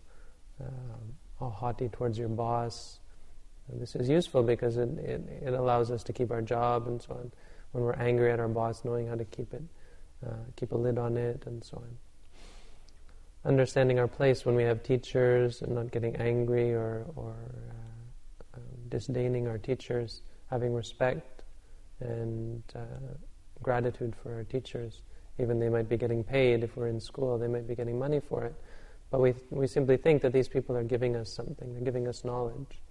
uh, 0.62 1.44
all 1.44 1.52
haughty 1.52 1.88
towards 1.90 2.18
your 2.18 2.28
boss. 2.28 3.00
And 3.72 3.80
this 3.80 3.96
is 3.96 4.10
useful 4.10 4.44
because 4.44 4.78
it, 4.78 4.90
it, 4.98 5.22
it, 5.44 5.54
allows 5.54 5.92
us 5.92 6.04
to 6.04 6.14
keep 6.14 6.32
our 6.32 6.42
job 6.42 6.88
and 6.88 7.02
so 7.02 7.14
on. 7.14 7.32
When 7.72 7.84
we're 7.84 7.94
angry 7.94 8.32
at 8.32 8.40
our 8.40 8.48
boss, 8.48 8.84
knowing 8.84 9.08
how 9.08 9.16
to 9.16 9.26
keep 9.26 9.54
it, 9.54 9.64
uh, 10.26 10.34
keep 10.56 10.72
a 10.72 10.78
lid 10.78 10.98
on 10.98 11.16
it, 11.16 11.44
and 11.46 11.64
so 11.64 11.78
on. 11.78 11.98
Understanding 13.50 14.00
our 14.00 14.08
place 14.08 14.46
when 14.46 14.56
we 14.56 14.64
have 14.64 14.82
teachers 14.84 15.62
and 15.62 15.76
not 15.76 15.92
getting 15.92 16.16
angry 16.16 16.72
or, 16.72 17.06
or 17.16 17.36
uh, 17.36 18.58
um, 18.58 18.64
disdaining 18.88 19.48
our 19.48 19.58
teachers, 19.58 20.22
having 20.50 20.74
respect 20.74 21.44
and 22.00 22.64
uh, 22.76 22.80
gratitude 23.62 24.16
for 24.24 24.34
our 24.36 24.46
teachers. 24.46 25.02
Even 25.40 25.60
they 25.60 25.70
might 25.70 25.90
be 25.90 25.98
getting 25.98 26.24
paid 26.24 26.64
if 26.64 26.78
we're 26.78 26.88
in 26.88 27.00
school, 27.00 27.38
they 27.38 27.48
might 27.48 27.68
be 27.68 27.76
getting 27.76 28.00
money 28.00 28.22
for 28.22 28.46
it 28.46 28.56
but 29.12 29.22
we, 29.22 29.34
we 29.50 29.68
simply 29.68 29.98
think 29.98 30.22
that 30.22 30.34
these 30.34 30.48
people 30.48 30.76
are 30.76 30.84
giving 30.84 31.16
us 31.16 31.34
something, 31.34 31.74
they're 31.74 31.84
giving 31.84 32.08
us 32.08 32.24
knowledge. 32.24 32.82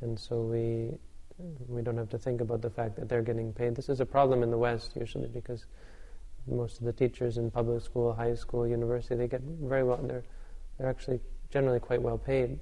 And 0.00 0.18
so 0.18 0.40
we, 0.42 0.98
we 1.66 1.82
don't 1.82 1.96
have 1.96 2.10
to 2.10 2.18
think 2.18 2.40
about 2.40 2.60
the 2.60 2.70
fact 2.70 2.96
that 2.96 3.08
they're 3.08 3.22
getting 3.22 3.52
paid. 3.52 3.74
This 3.74 3.88
is 3.88 4.00
a 4.00 4.06
problem 4.06 4.42
in 4.42 4.50
the 4.50 4.58
West 4.58 4.92
usually 4.96 5.28
because 5.28 5.64
most 6.50 6.78
of 6.78 6.84
the 6.84 6.92
teachers 6.92 7.38
in 7.38 7.50
public 7.50 7.82
school, 7.82 8.12
high 8.12 8.34
school, 8.34 8.66
university, 8.66 9.14
they 9.14 9.28
get 9.28 9.42
very 9.42 9.84
well, 9.84 9.98
they're, 10.02 10.24
they're 10.78 10.88
actually 10.88 11.20
generally 11.50 11.80
quite 11.80 12.02
well 12.02 12.18
paid. 12.18 12.58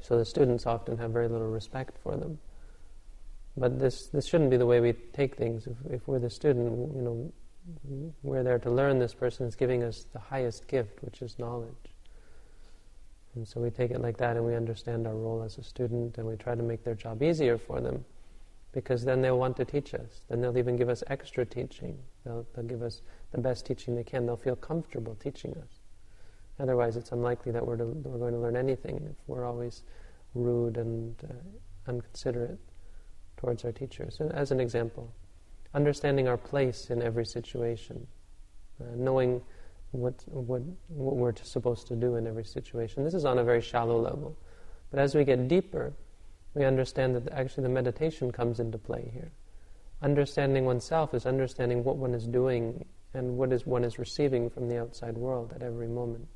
So 0.00 0.18
the 0.18 0.24
students 0.24 0.66
often 0.66 0.98
have 0.98 1.12
very 1.12 1.28
little 1.28 1.48
respect 1.48 1.96
for 2.02 2.16
them. 2.16 2.38
But 3.56 3.78
this, 3.78 4.08
this 4.08 4.26
shouldn't 4.26 4.50
be 4.50 4.56
the 4.56 4.66
way 4.66 4.80
we 4.80 4.92
take 5.12 5.36
things. 5.36 5.66
If, 5.66 5.76
if 5.92 6.08
we're 6.08 6.18
the 6.18 6.30
student, 6.30 6.94
you 6.94 7.02
know, 7.02 7.32
we're 8.22 8.42
there 8.42 8.58
to 8.58 8.70
learn. 8.70 8.98
This 8.98 9.14
person 9.14 9.46
is 9.46 9.54
giving 9.54 9.84
us 9.84 10.06
the 10.12 10.18
highest 10.18 10.66
gift, 10.66 11.02
which 11.02 11.22
is 11.22 11.38
knowledge. 11.38 11.94
And 13.34 13.46
so 13.46 13.60
we 13.60 13.70
take 13.70 13.90
it 13.90 14.00
like 14.00 14.18
that 14.18 14.36
and 14.36 14.44
we 14.44 14.54
understand 14.54 15.06
our 15.06 15.14
role 15.14 15.42
as 15.42 15.56
a 15.58 15.62
student 15.62 16.18
and 16.18 16.26
we 16.26 16.36
try 16.36 16.54
to 16.54 16.62
make 16.62 16.84
their 16.84 16.94
job 16.94 17.22
easier 17.22 17.56
for 17.56 17.80
them 17.80 18.04
because 18.72 19.04
then 19.04 19.22
they'll 19.22 19.38
want 19.38 19.56
to 19.58 19.64
teach 19.64 19.94
us. 19.94 20.24
Then 20.28 20.40
they'll 20.40 20.58
even 20.58 20.76
give 20.76 20.88
us 20.88 21.02
extra 21.06 21.44
teaching. 21.44 21.98
They'll, 22.24 22.46
they'll 22.54 22.64
give 22.64 22.82
us 22.82 23.02
the 23.32 23.38
best 23.38 23.66
teaching 23.66 23.96
they 23.96 24.04
can. 24.04 24.26
They'll 24.26 24.36
feel 24.36 24.56
comfortable 24.56 25.16
teaching 25.16 25.52
us. 25.52 25.80
Otherwise, 26.60 26.96
it's 26.96 27.12
unlikely 27.12 27.52
that 27.52 27.66
we're, 27.66 27.76
to, 27.76 27.84
we're 27.84 28.18
going 28.18 28.34
to 28.34 28.38
learn 28.38 28.56
anything 28.56 28.96
if 29.10 29.16
we're 29.26 29.44
always 29.44 29.82
rude 30.34 30.76
and 30.76 31.14
uh, 31.24 31.90
unconsiderate 31.90 32.60
towards 33.36 33.64
our 33.64 33.72
teachers. 33.72 34.18
And 34.20 34.32
As 34.32 34.50
an 34.50 34.60
example 34.60 35.12
understanding 35.74 36.28
our 36.28 36.36
place 36.36 36.90
in 36.90 37.02
every 37.02 37.24
situation, 37.24 38.06
uh, 38.80 38.84
knowing 38.94 39.40
what, 39.92 40.22
what, 40.26 40.62
what 40.88 41.16
we're 41.16 41.34
supposed 41.42 41.86
to 41.86 41.96
do 41.96 42.16
in 42.16 42.26
every 42.26 42.44
situation. 42.44 43.04
This 43.04 43.14
is 43.14 43.24
on 43.24 43.38
a 43.38 43.44
very 43.44 43.60
shallow 43.60 44.00
level. 44.00 44.36
But 44.90 45.00
as 45.00 45.14
we 45.14 45.24
get 45.24 45.48
deeper, 45.48 45.92
we 46.54 46.64
understand 46.64 47.14
that 47.16 47.32
actually 47.32 47.62
the 47.62 47.70
meditation 47.70 48.30
comes 48.30 48.60
into 48.60 48.78
play 48.78 49.10
here. 49.12 49.32
Understanding 50.02 50.64
oneself 50.64 51.14
is 51.14 51.26
understanding 51.26 51.84
what 51.84 51.96
one 51.96 52.14
is 52.14 52.26
doing 52.26 52.84
and 53.14 53.36
what 53.36 53.52
is 53.52 53.66
one 53.66 53.84
is 53.84 53.98
receiving 53.98 54.50
from 54.50 54.68
the 54.68 54.80
outside 54.80 55.16
world 55.16 55.52
at 55.54 55.62
every 55.62 55.88
moment. 55.88 56.28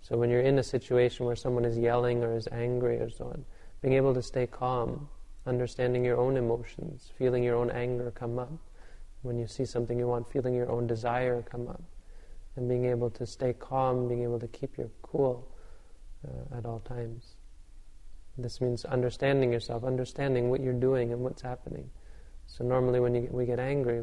So 0.00 0.16
when 0.16 0.30
you're 0.30 0.40
in 0.40 0.58
a 0.58 0.62
situation 0.62 1.26
where 1.26 1.36
someone 1.36 1.64
is 1.64 1.78
yelling 1.78 2.24
or 2.24 2.36
is 2.36 2.48
angry 2.52 2.98
or 2.98 3.10
so 3.10 3.26
on, 3.26 3.44
being 3.82 3.94
able 3.94 4.14
to 4.14 4.22
stay 4.22 4.46
calm 4.46 5.08
understanding 5.46 6.04
your 6.04 6.18
own 6.18 6.36
emotions, 6.36 7.12
feeling 7.18 7.42
your 7.42 7.56
own 7.56 7.70
anger 7.70 8.10
come 8.10 8.38
up. 8.38 8.52
When 9.22 9.38
you 9.38 9.46
see 9.46 9.64
something 9.64 9.98
you 9.98 10.06
want, 10.06 10.30
feeling 10.30 10.54
your 10.54 10.70
own 10.70 10.86
desire 10.86 11.42
come 11.42 11.68
up. 11.68 11.82
and 12.56 12.68
being 12.68 12.84
able 12.84 13.10
to 13.10 13.26
stay 13.26 13.52
calm, 13.52 14.06
being 14.06 14.22
able 14.22 14.38
to 14.38 14.46
keep 14.46 14.78
your 14.78 14.88
cool 15.02 15.48
uh, 16.24 16.56
at 16.58 16.64
all 16.64 16.78
times. 16.78 17.34
This 18.38 18.60
means 18.60 18.84
understanding 18.84 19.52
yourself, 19.52 19.82
understanding 19.82 20.50
what 20.50 20.60
you're 20.60 20.72
doing 20.72 21.12
and 21.12 21.20
what's 21.20 21.42
happening. 21.42 21.90
So 22.56 22.62
normally 22.62 23.00
when 23.00 23.32
we 23.32 23.46
get 23.46 23.58
angry, 23.58 24.00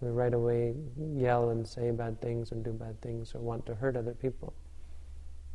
we 0.00 0.08
right 0.08 0.32
away 0.32 0.74
yell 0.96 1.50
and 1.50 1.68
say 1.68 1.90
bad 1.90 2.18
things 2.22 2.50
and 2.50 2.64
do 2.64 2.72
bad 2.72 2.98
things 3.02 3.34
or 3.34 3.40
want 3.40 3.66
to 3.66 3.74
hurt 3.74 3.94
other 3.94 4.14
people. 4.14 4.54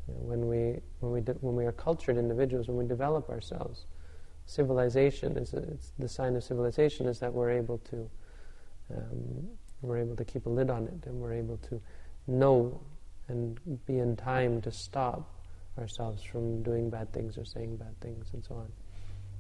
You 0.08 0.14
know, 0.14 0.20
when 0.22 0.48
we 0.48 0.80
when 1.00 1.12
we 1.12 1.22
de- 1.22 1.40
when 1.42 1.56
we 1.56 1.66
are 1.66 1.72
cultured 1.72 2.18
individuals, 2.18 2.68
when 2.68 2.78
we 2.78 2.86
develop 2.86 3.30
ourselves, 3.30 3.88
civilization 4.46 5.38
is 5.38 5.54
a, 5.56 5.66
the 5.98 6.08
sign 6.08 6.36
of 6.36 6.44
civilization 6.44 7.08
is 7.08 7.18
that 7.20 7.34
we're 7.34 7.50
able 7.50 7.80
to 7.80 8.10
um, 8.96 9.48
we're 9.82 9.98
able 9.98 10.16
to 10.16 10.24
keep 10.24 10.46
a 10.46 10.50
lid 10.50 10.70
on 10.70 10.84
it 10.84 11.08
and 11.08 11.20
we're 11.20 11.34
able 11.34 11.58
to 11.58 11.82
know 12.28 12.80
and 13.28 13.60
be 13.88 13.98
in 13.98 14.16
time 14.16 14.62
to 14.62 14.72
stop 14.72 15.34
ourselves 15.80 16.22
from 16.22 16.62
doing 16.62 16.92
bad 16.92 17.12
things 17.12 17.40
or 17.40 17.44
saying 17.44 17.76
bad 17.76 18.00
things 18.02 18.28
and 18.34 18.46
so 18.46 18.54
on. 18.54 18.72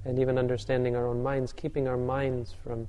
And 0.05 0.19
even 0.19 0.37
understanding 0.37 0.95
our 0.95 1.07
own 1.07 1.21
minds, 1.21 1.51
keeping 1.53 1.87
our 1.87 1.97
minds 1.97 2.53
from 2.63 2.87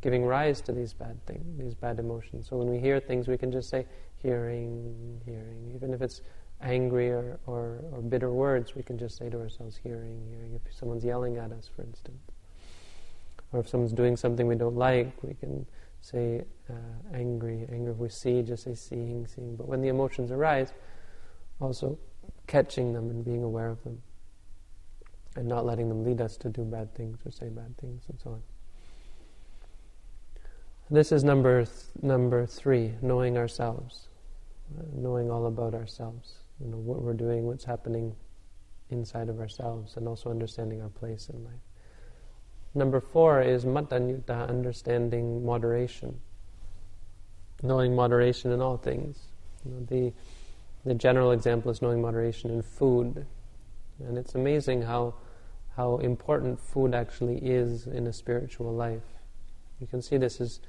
giving 0.00 0.24
rise 0.24 0.60
to 0.62 0.72
these 0.72 0.92
bad 0.92 1.24
things, 1.26 1.58
these 1.58 1.74
bad 1.74 1.98
emotions. 1.98 2.46
So 2.48 2.56
when 2.56 2.68
we 2.68 2.78
hear 2.78 3.00
things, 3.00 3.26
we 3.26 3.38
can 3.38 3.50
just 3.50 3.68
say, 3.68 3.86
hearing, 4.22 5.20
hearing. 5.24 5.72
Even 5.74 5.94
if 5.94 6.02
it's 6.02 6.20
angry 6.60 7.10
or, 7.10 7.38
or, 7.46 7.80
or 7.92 8.00
bitter 8.00 8.32
words, 8.32 8.74
we 8.74 8.82
can 8.82 8.98
just 8.98 9.16
say 9.16 9.28
to 9.30 9.38
ourselves, 9.38 9.76
hearing, 9.76 10.26
hearing. 10.30 10.54
If 10.54 10.74
someone's 10.74 11.04
yelling 11.04 11.36
at 11.36 11.52
us, 11.52 11.68
for 11.74 11.82
instance. 11.82 12.20
Or 13.52 13.60
if 13.60 13.68
someone's 13.68 13.92
doing 13.92 14.16
something 14.16 14.46
we 14.46 14.56
don't 14.56 14.76
like, 14.76 15.12
we 15.22 15.34
can 15.34 15.66
say 16.00 16.44
uh, 16.68 16.74
angry, 17.14 17.66
angry. 17.72 17.92
If 17.92 17.98
we 17.98 18.08
see, 18.08 18.42
just 18.42 18.64
say 18.64 18.74
seeing, 18.74 19.26
seeing. 19.26 19.56
But 19.56 19.68
when 19.68 19.80
the 19.80 19.88
emotions 19.88 20.30
arise, 20.30 20.72
also 21.60 21.98
catching 22.46 22.92
them 22.92 23.10
and 23.10 23.24
being 23.24 23.42
aware 23.42 23.68
of 23.68 23.82
them. 23.84 24.02
And 25.36 25.46
not 25.46 25.64
letting 25.64 25.88
them 25.88 26.04
lead 26.04 26.20
us 26.20 26.36
to 26.38 26.48
do 26.48 26.64
bad 26.64 26.94
things 26.94 27.18
or 27.24 27.30
say 27.30 27.48
bad 27.48 27.76
things 27.78 28.02
and 28.08 28.18
so 28.20 28.30
on. 28.30 28.42
This 30.90 31.12
is 31.12 31.22
number 31.22 31.64
th- 31.64 31.76
number 32.00 32.46
three, 32.46 32.94
knowing 33.02 33.36
ourselves, 33.36 34.08
uh, 34.78 34.82
knowing 34.94 35.30
all 35.30 35.46
about 35.46 35.74
ourselves. 35.74 36.36
You 36.60 36.68
know 36.68 36.78
what 36.78 37.02
we're 37.02 37.12
doing, 37.12 37.46
what's 37.46 37.64
happening 37.64 38.16
inside 38.90 39.28
of 39.28 39.38
ourselves, 39.38 39.96
and 39.96 40.08
also 40.08 40.30
understanding 40.30 40.80
our 40.80 40.88
place 40.88 41.28
in 41.28 41.44
life. 41.44 41.60
Number 42.74 43.00
four 43.00 43.42
is 43.42 43.66
mattanyutta, 43.66 44.48
understanding 44.48 45.44
moderation, 45.44 46.18
knowing 47.62 47.94
moderation 47.94 48.50
in 48.50 48.60
all 48.60 48.78
things. 48.78 49.18
You 49.64 49.72
know, 49.72 49.86
the 49.86 50.12
the 50.84 50.94
general 50.94 51.32
example 51.32 51.70
is 51.70 51.82
knowing 51.82 52.00
moderation 52.00 52.50
in 52.50 52.62
food, 52.62 53.26
and 54.06 54.18
it's 54.18 54.34
amazing 54.34 54.82
how 54.82 55.14
how 55.76 55.98
important 55.98 56.58
food 56.58 56.92
actually 56.92 57.38
is 57.38 57.86
in 57.86 58.08
a 58.08 58.12
spiritual 58.12 58.72
life. 58.72 59.04
You 59.80 59.86
can 59.86 60.02
see 60.02 60.16
this 60.16 60.40
is 60.40 60.60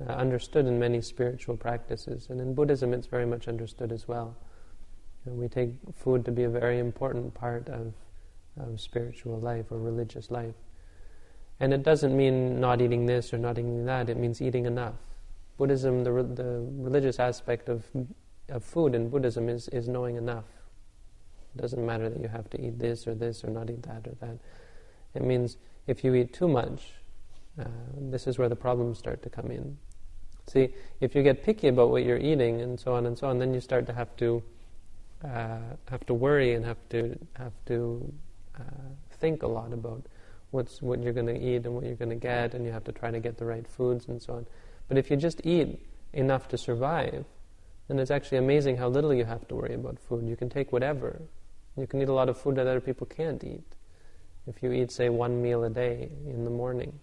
uh, 0.00 0.10
understood 0.12 0.64
in 0.66 0.78
many 0.78 1.02
spiritual 1.02 1.56
practices, 1.58 2.28
and 2.30 2.40
in 2.40 2.54
Buddhism 2.54 2.94
it's 2.94 3.06
very 3.06 3.26
much 3.26 3.46
understood 3.46 3.92
as 3.92 4.08
well. 4.08 4.34
We 5.26 5.48
take 5.48 5.70
food 5.94 6.24
to 6.24 6.32
be 6.32 6.44
a 6.44 6.48
very 6.48 6.78
important 6.78 7.34
part 7.34 7.68
of, 7.68 7.92
of 8.58 8.80
spiritual 8.80 9.38
life 9.38 9.66
or 9.70 9.78
religious 9.78 10.30
life. 10.30 10.54
And 11.60 11.72
it 11.72 11.82
doesn't 11.82 12.16
mean 12.16 12.60
not 12.60 12.80
eating 12.80 13.06
this 13.06 13.32
or 13.32 13.38
not 13.38 13.58
eating 13.58 13.84
that, 13.86 14.08
it 14.08 14.16
means 14.16 14.42
eating 14.42 14.66
enough. 14.66 14.96
Buddhism, 15.56 16.04
the, 16.04 16.12
re- 16.12 16.34
the 16.34 16.66
religious 16.72 17.18
aspect 17.18 17.68
of, 17.68 17.84
of 18.48 18.64
food 18.64 18.94
in 18.94 19.08
Buddhism 19.08 19.48
is, 19.48 19.68
is 19.68 19.88
knowing 19.88 20.16
enough. 20.16 20.44
It 21.54 21.62
doesn't 21.62 21.84
matter 21.84 22.08
that 22.08 22.20
you 22.20 22.28
have 22.28 22.50
to 22.50 22.60
eat 22.60 22.78
this 22.78 23.06
or 23.06 23.14
this 23.14 23.44
or 23.44 23.50
not 23.50 23.70
eat 23.70 23.82
that 23.84 24.06
or 24.06 24.14
that. 24.20 24.38
It 25.14 25.22
means 25.22 25.56
if 25.86 26.02
you 26.02 26.14
eat 26.14 26.32
too 26.32 26.48
much, 26.48 26.92
uh, 27.60 27.64
this 27.96 28.26
is 28.26 28.38
where 28.38 28.48
the 28.48 28.56
problems 28.56 28.98
start 28.98 29.22
to 29.22 29.30
come 29.30 29.50
in. 29.50 29.76
See, 30.46 30.74
if 31.00 31.14
you 31.14 31.22
get 31.22 31.42
picky 31.44 31.68
about 31.68 31.90
what 31.90 32.04
you're 32.04 32.18
eating 32.18 32.60
and 32.60 32.78
so 32.78 32.94
on 32.94 33.06
and 33.06 33.16
so 33.16 33.28
on, 33.28 33.38
then 33.38 33.54
you 33.54 33.60
start 33.60 33.86
to 33.86 33.92
have 33.92 34.14
to 34.16 34.42
uh, 35.24 35.58
have 35.90 36.04
to 36.06 36.14
worry 36.14 36.54
and 36.54 36.64
have 36.64 36.76
to 36.90 37.18
have 37.34 37.52
to 37.66 38.12
uh, 38.58 38.62
think 39.12 39.42
a 39.42 39.46
lot 39.46 39.72
about 39.72 40.02
what's 40.50 40.82
what 40.82 41.02
you're 41.02 41.14
going 41.14 41.26
to 41.26 41.38
eat 41.38 41.64
and 41.64 41.74
what 41.74 41.84
you're 41.84 41.94
going 41.94 42.10
to 42.10 42.16
get, 42.16 42.54
and 42.54 42.66
you 42.66 42.72
have 42.72 42.84
to 42.84 42.92
try 42.92 43.10
to 43.10 43.20
get 43.20 43.38
the 43.38 43.44
right 43.44 43.66
foods 43.66 44.06
and 44.08 44.20
so 44.20 44.34
on. 44.34 44.46
But 44.88 44.98
if 44.98 45.10
you 45.10 45.16
just 45.16 45.40
eat 45.44 45.80
enough 46.12 46.48
to 46.48 46.58
survive, 46.58 47.24
then 47.88 47.98
it's 47.98 48.10
actually 48.10 48.38
amazing 48.38 48.76
how 48.76 48.88
little 48.88 49.14
you 49.14 49.24
have 49.24 49.48
to 49.48 49.54
worry 49.54 49.74
about 49.74 49.98
food. 49.98 50.28
You 50.28 50.36
can 50.36 50.50
take 50.50 50.72
whatever. 50.72 51.22
You 51.76 51.86
can 51.86 52.00
eat 52.00 52.08
a 52.08 52.12
lot 52.12 52.28
of 52.28 52.38
food 52.38 52.56
that 52.56 52.66
other 52.66 52.80
people 52.80 53.06
can't 53.06 53.42
eat. 53.42 53.64
If 54.46 54.62
you 54.62 54.72
eat, 54.72 54.92
say, 54.92 55.08
one 55.08 55.42
meal 55.42 55.64
a 55.64 55.70
day 55.70 56.10
in 56.26 56.44
the 56.44 56.50
morning, 56.50 57.00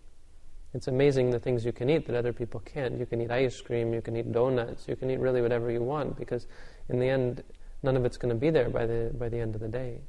it's 0.74 0.88
amazing 0.88 1.32
the 1.32 1.40
things 1.40 1.66
you 1.66 1.74
can 1.74 1.90
eat 1.90 2.08
that 2.08 2.16
other 2.16 2.32
people 2.32 2.62
can't. 2.62 2.98
You 2.98 3.06
can 3.06 3.22
eat 3.22 3.32
ice 3.32 3.60
cream, 3.60 3.94
you 3.94 4.02
can 4.02 4.16
eat 4.16 4.32
donuts, 4.32 4.88
you 4.88 4.96
can 4.96 5.12
eat 5.12 5.20
really 5.20 5.42
whatever 5.42 5.70
you 5.70 5.82
want 5.82 6.18
because 6.18 6.48
in 6.88 7.00
the 7.00 7.10
end, 7.10 7.44
none 7.84 7.98
of 7.98 8.06
it's 8.06 8.18
going 8.18 8.34
to 8.34 8.40
be 8.40 8.50
there 8.50 8.70
by 8.70 8.86
the, 8.86 9.12
by 9.18 9.28
the 9.28 9.40
end 9.40 9.56
of 9.56 9.62
the 9.62 9.68
day. 9.68 10.00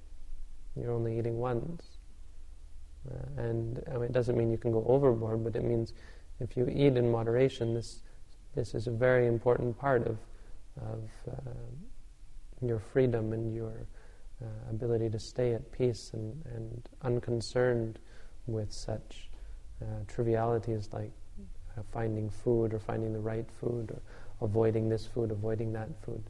You're 0.77 0.92
only 0.92 1.18
eating 1.18 1.38
once. 1.38 1.83
Uh, 3.11 3.42
and 3.42 3.83
I 3.88 3.94
mean, 3.94 4.05
it 4.05 4.12
doesn't 4.12 4.37
mean 4.37 4.53
you 4.53 4.59
can 4.59 4.70
go 4.70 4.85
overboard, 4.87 5.42
but 5.42 5.57
it 5.57 5.64
means 5.64 5.92
if 6.38 6.57
you 6.57 6.68
eat 6.68 6.96
in 6.96 7.11
moderation, 7.11 7.75
this, 7.75 8.01
this 8.55 8.75
is 8.75 8.87
a 8.87 8.92
very 8.92 9.27
important 9.27 9.77
part 9.77 10.07
of, 10.07 10.18
of 10.81 11.03
uh, 11.29 11.51
your 12.61 12.79
freedom 12.79 13.33
and 13.33 13.53
your 13.53 13.87
uh, 14.42 14.70
ability 14.70 15.09
to 15.11 15.18
stay 15.18 15.55
at 15.55 15.70
peace 15.72 16.11
and, 16.12 16.42
and 16.55 16.88
unconcerned 17.02 17.98
with 18.46 18.72
such 18.72 19.31
uh, 19.81 19.85
trivialities 20.09 20.88
like 20.92 21.11
uh, 21.76 21.83
finding 21.92 22.28
food 22.28 22.74
or 22.74 22.78
finding 22.78 23.12
the 23.12 23.18
right 23.18 23.46
food 23.61 23.90
or 23.90 24.00
avoiding 24.46 24.88
this 24.88 25.07
food, 25.07 25.31
avoiding 25.31 25.72
that 25.72 25.88
food. 26.05 26.22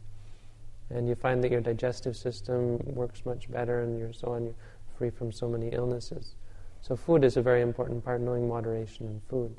And 0.91 1.09
you 1.09 1.15
find 1.15 1.43
that 1.43 1.51
your 1.51 1.61
digestive 1.61 2.17
system 2.17 2.79
works 2.85 3.25
much 3.25 3.51
better 3.51 3.83
and 3.83 3.99
you're 3.99 4.13
so 4.13 4.29
on, 4.29 4.45
you're 4.45 4.55
free 4.99 5.11
from 5.11 5.33
so 5.33 5.49
many 5.49 5.69
illnesses. 5.69 6.35
So 6.83 6.97
food 6.97 7.25
is 7.25 7.37
a 7.37 7.43
very 7.43 7.63
important 7.63 8.05
part, 8.05 8.21
knowing 8.21 8.49
moderation 8.49 9.07
in 9.07 9.21
food. 9.21 9.57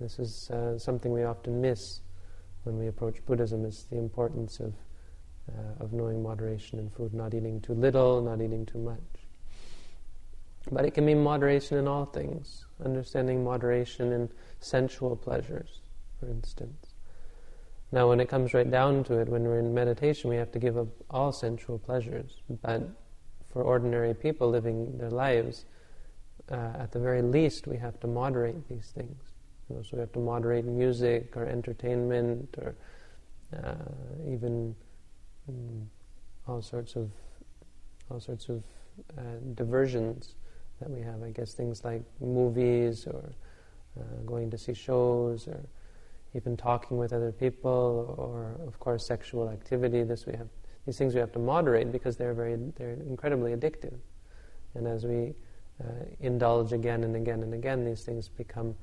This 0.00 0.18
is 0.18 0.50
uh, 0.50 0.78
something 0.78 1.12
we 1.12 1.22
often 1.22 1.60
miss 1.60 2.00
when 2.64 2.78
we 2.78 2.88
approach 2.88 3.24
Buddhism, 3.26 3.64
is 3.64 3.86
the 3.90 3.98
importance 3.98 4.60
of, 4.60 4.74
uh, 5.50 5.84
of 5.84 5.92
knowing 5.92 6.22
moderation 6.22 6.78
in 6.78 6.88
food, 6.90 7.12
not 7.14 7.34
eating 7.34 7.60
too 7.60 7.74
little, 7.74 8.20
not 8.20 8.40
eating 8.40 8.66
too 8.66 8.78
much. 8.78 9.00
But 10.70 10.84
it 10.84 10.92
can 10.92 11.04
mean 11.04 11.22
moderation 11.22 11.78
in 11.78 11.88
all 11.88 12.04
things, 12.04 12.66
understanding 12.84 13.42
moderation 13.42 14.12
in 14.12 14.30
sensual 14.60 15.16
pleasures, 15.16 15.80
for 16.20 16.28
instance. 16.28 16.94
Now, 17.90 18.08
when 18.08 18.20
it 18.20 18.28
comes 18.28 18.54
right 18.54 18.70
down 18.70 19.04
to 19.04 19.18
it, 19.18 19.28
when 19.28 19.42
we're 19.42 19.58
in 19.58 19.74
meditation, 19.74 20.30
we 20.30 20.36
have 20.36 20.50
to 20.52 20.58
give 20.58 20.78
up 20.78 20.88
all 21.10 21.32
sensual 21.32 21.78
pleasures. 21.78 22.38
But 22.62 22.88
for 23.52 23.62
ordinary 23.62 24.14
people 24.14 24.48
living 24.48 24.96
their 24.96 25.10
lives, 25.10 25.66
uh, 26.50 26.72
at 26.78 26.92
the 26.92 26.98
very 26.98 27.22
least, 27.22 27.66
we 27.66 27.76
have 27.76 28.00
to 28.00 28.06
moderate 28.06 28.66
these 28.68 28.92
things. 28.94 29.20
You 29.68 29.76
know, 29.76 29.82
so 29.82 29.90
we 29.92 30.00
have 30.00 30.12
to 30.12 30.20
moderate 30.20 30.64
music 30.64 31.36
or 31.36 31.44
entertainment 31.44 32.56
or 32.58 32.74
uh, 33.54 33.74
even 34.26 34.74
mm, 35.50 35.84
all 36.46 36.62
sorts 36.62 36.96
of 36.96 37.10
all 38.10 38.20
sorts 38.20 38.48
of 38.48 38.62
uh, 39.18 39.22
diversions 39.54 40.34
that 40.80 40.90
we 40.90 41.00
have. 41.00 41.22
I 41.22 41.30
guess 41.30 41.54
things 41.54 41.84
like 41.84 42.02
movies 42.20 43.06
or 43.06 43.32
uh, 43.98 44.02
going 44.26 44.50
to 44.50 44.58
see 44.58 44.74
shows 44.74 45.48
or 45.48 45.60
even 46.34 46.56
talking 46.56 46.96
with 46.96 47.12
other 47.12 47.32
people 47.32 48.14
or, 48.18 48.56
of 48.66 48.78
course, 48.80 49.06
sexual 49.06 49.48
activity. 49.50 50.02
This 50.02 50.26
we 50.26 50.34
have 50.34 50.48
these 50.86 50.98
things 50.98 51.14
we 51.14 51.20
have 51.20 51.32
to 51.32 51.38
moderate 51.38 51.92
because 51.92 52.16
they're 52.16 52.34
very 52.34 52.56
they're 52.76 52.92
incredibly 52.92 53.54
addictive. 53.54 53.98
And 54.74 54.86
as 54.86 55.04
we 55.04 55.34
uh, 55.82 56.04
indulge 56.20 56.72
again 56.72 57.04
and 57.04 57.16
again 57.16 57.42
and 57.42 57.54
again, 57.54 57.84
these 57.84 58.02
things 58.02 58.28
become 58.28 58.74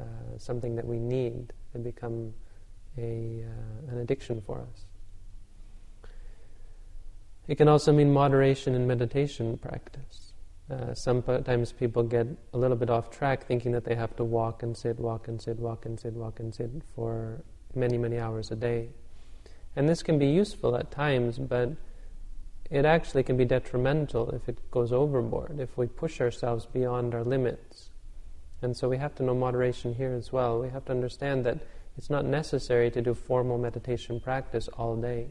uh, 0.00 0.04
something 0.36 0.76
that 0.76 0.86
we 0.86 0.98
need. 0.98 1.52
They 1.72 1.80
become 1.80 2.32
a, 2.96 3.44
uh, 3.44 3.92
an 3.92 3.98
addiction 3.98 4.40
for 4.40 4.60
us. 4.60 4.84
It 7.48 7.56
can 7.56 7.66
also 7.66 7.92
mean 7.92 8.12
moderation 8.12 8.74
in 8.74 8.86
meditation 8.86 9.58
practice. 9.58 10.32
Uh, 10.70 10.92
sometimes 10.92 11.72
people 11.72 12.02
get 12.02 12.26
a 12.52 12.58
little 12.58 12.76
bit 12.76 12.90
off 12.90 13.10
track 13.10 13.46
thinking 13.46 13.72
that 13.72 13.84
they 13.84 13.94
have 13.94 14.14
to 14.16 14.24
walk 14.24 14.62
and 14.62 14.76
sit, 14.76 15.00
walk 15.00 15.26
and 15.26 15.40
sit, 15.40 15.58
walk 15.58 15.86
and 15.86 15.98
sit, 15.98 16.12
walk 16.12 16.40
and 16.40 16.54
sit 16.54 16.70
for 16.94 17.42
many, 17.74 17.96
many 17.96 18.18
hours 18.18 18.50
a 18.50 18.56
day. 18.56 18.90
And 19.74 19.88
this 19.88 20.02
can 20.02 20.18
be 20.18 20.26
useful 20.26 20.76
at 20.76 20.90
times, 20.90 21.38
but 21.38 21.70
it 22.70 22.84
actually 22.84 23.22
can 23.22 23.38
be 23.38 23.46
detrimental 23.46 24.30
if 24.32 24.46
it 24.46 24.70
goes 24.70 24.92
overboard, 24.92 25.58
if 25.58 25.78
we 25.78 25.86
push 25.86 26.20
ourselves 26.20 26.66
beyond 26.66 27.14
our 27.14 27.24
limits. 27.24 27.88
And 28.60 28.76
so 28.76 28.90
we 28.90 28.98
have 28.98 29.14
to 29.14 29.22
know 29.22 29.34
moderation 29.34 29.94
here 29.94 30.12
as 30.12 30.32
well. 30.32 30.60
We 30.60 30.68
have 30.68 30.84
to 30.86 30.92
understand 30.92 31.46
that 31.46 31.60
It's 31.98 32.08
not 32.08 32.24
necessary 32.24 32.92
to 32.92 33.02
do 33.02 33.12
formal 33.12 33.58
meditation 33.58 34.20
practice 34.20 34.68
all 34.68 34.94
day. 34.94 35.30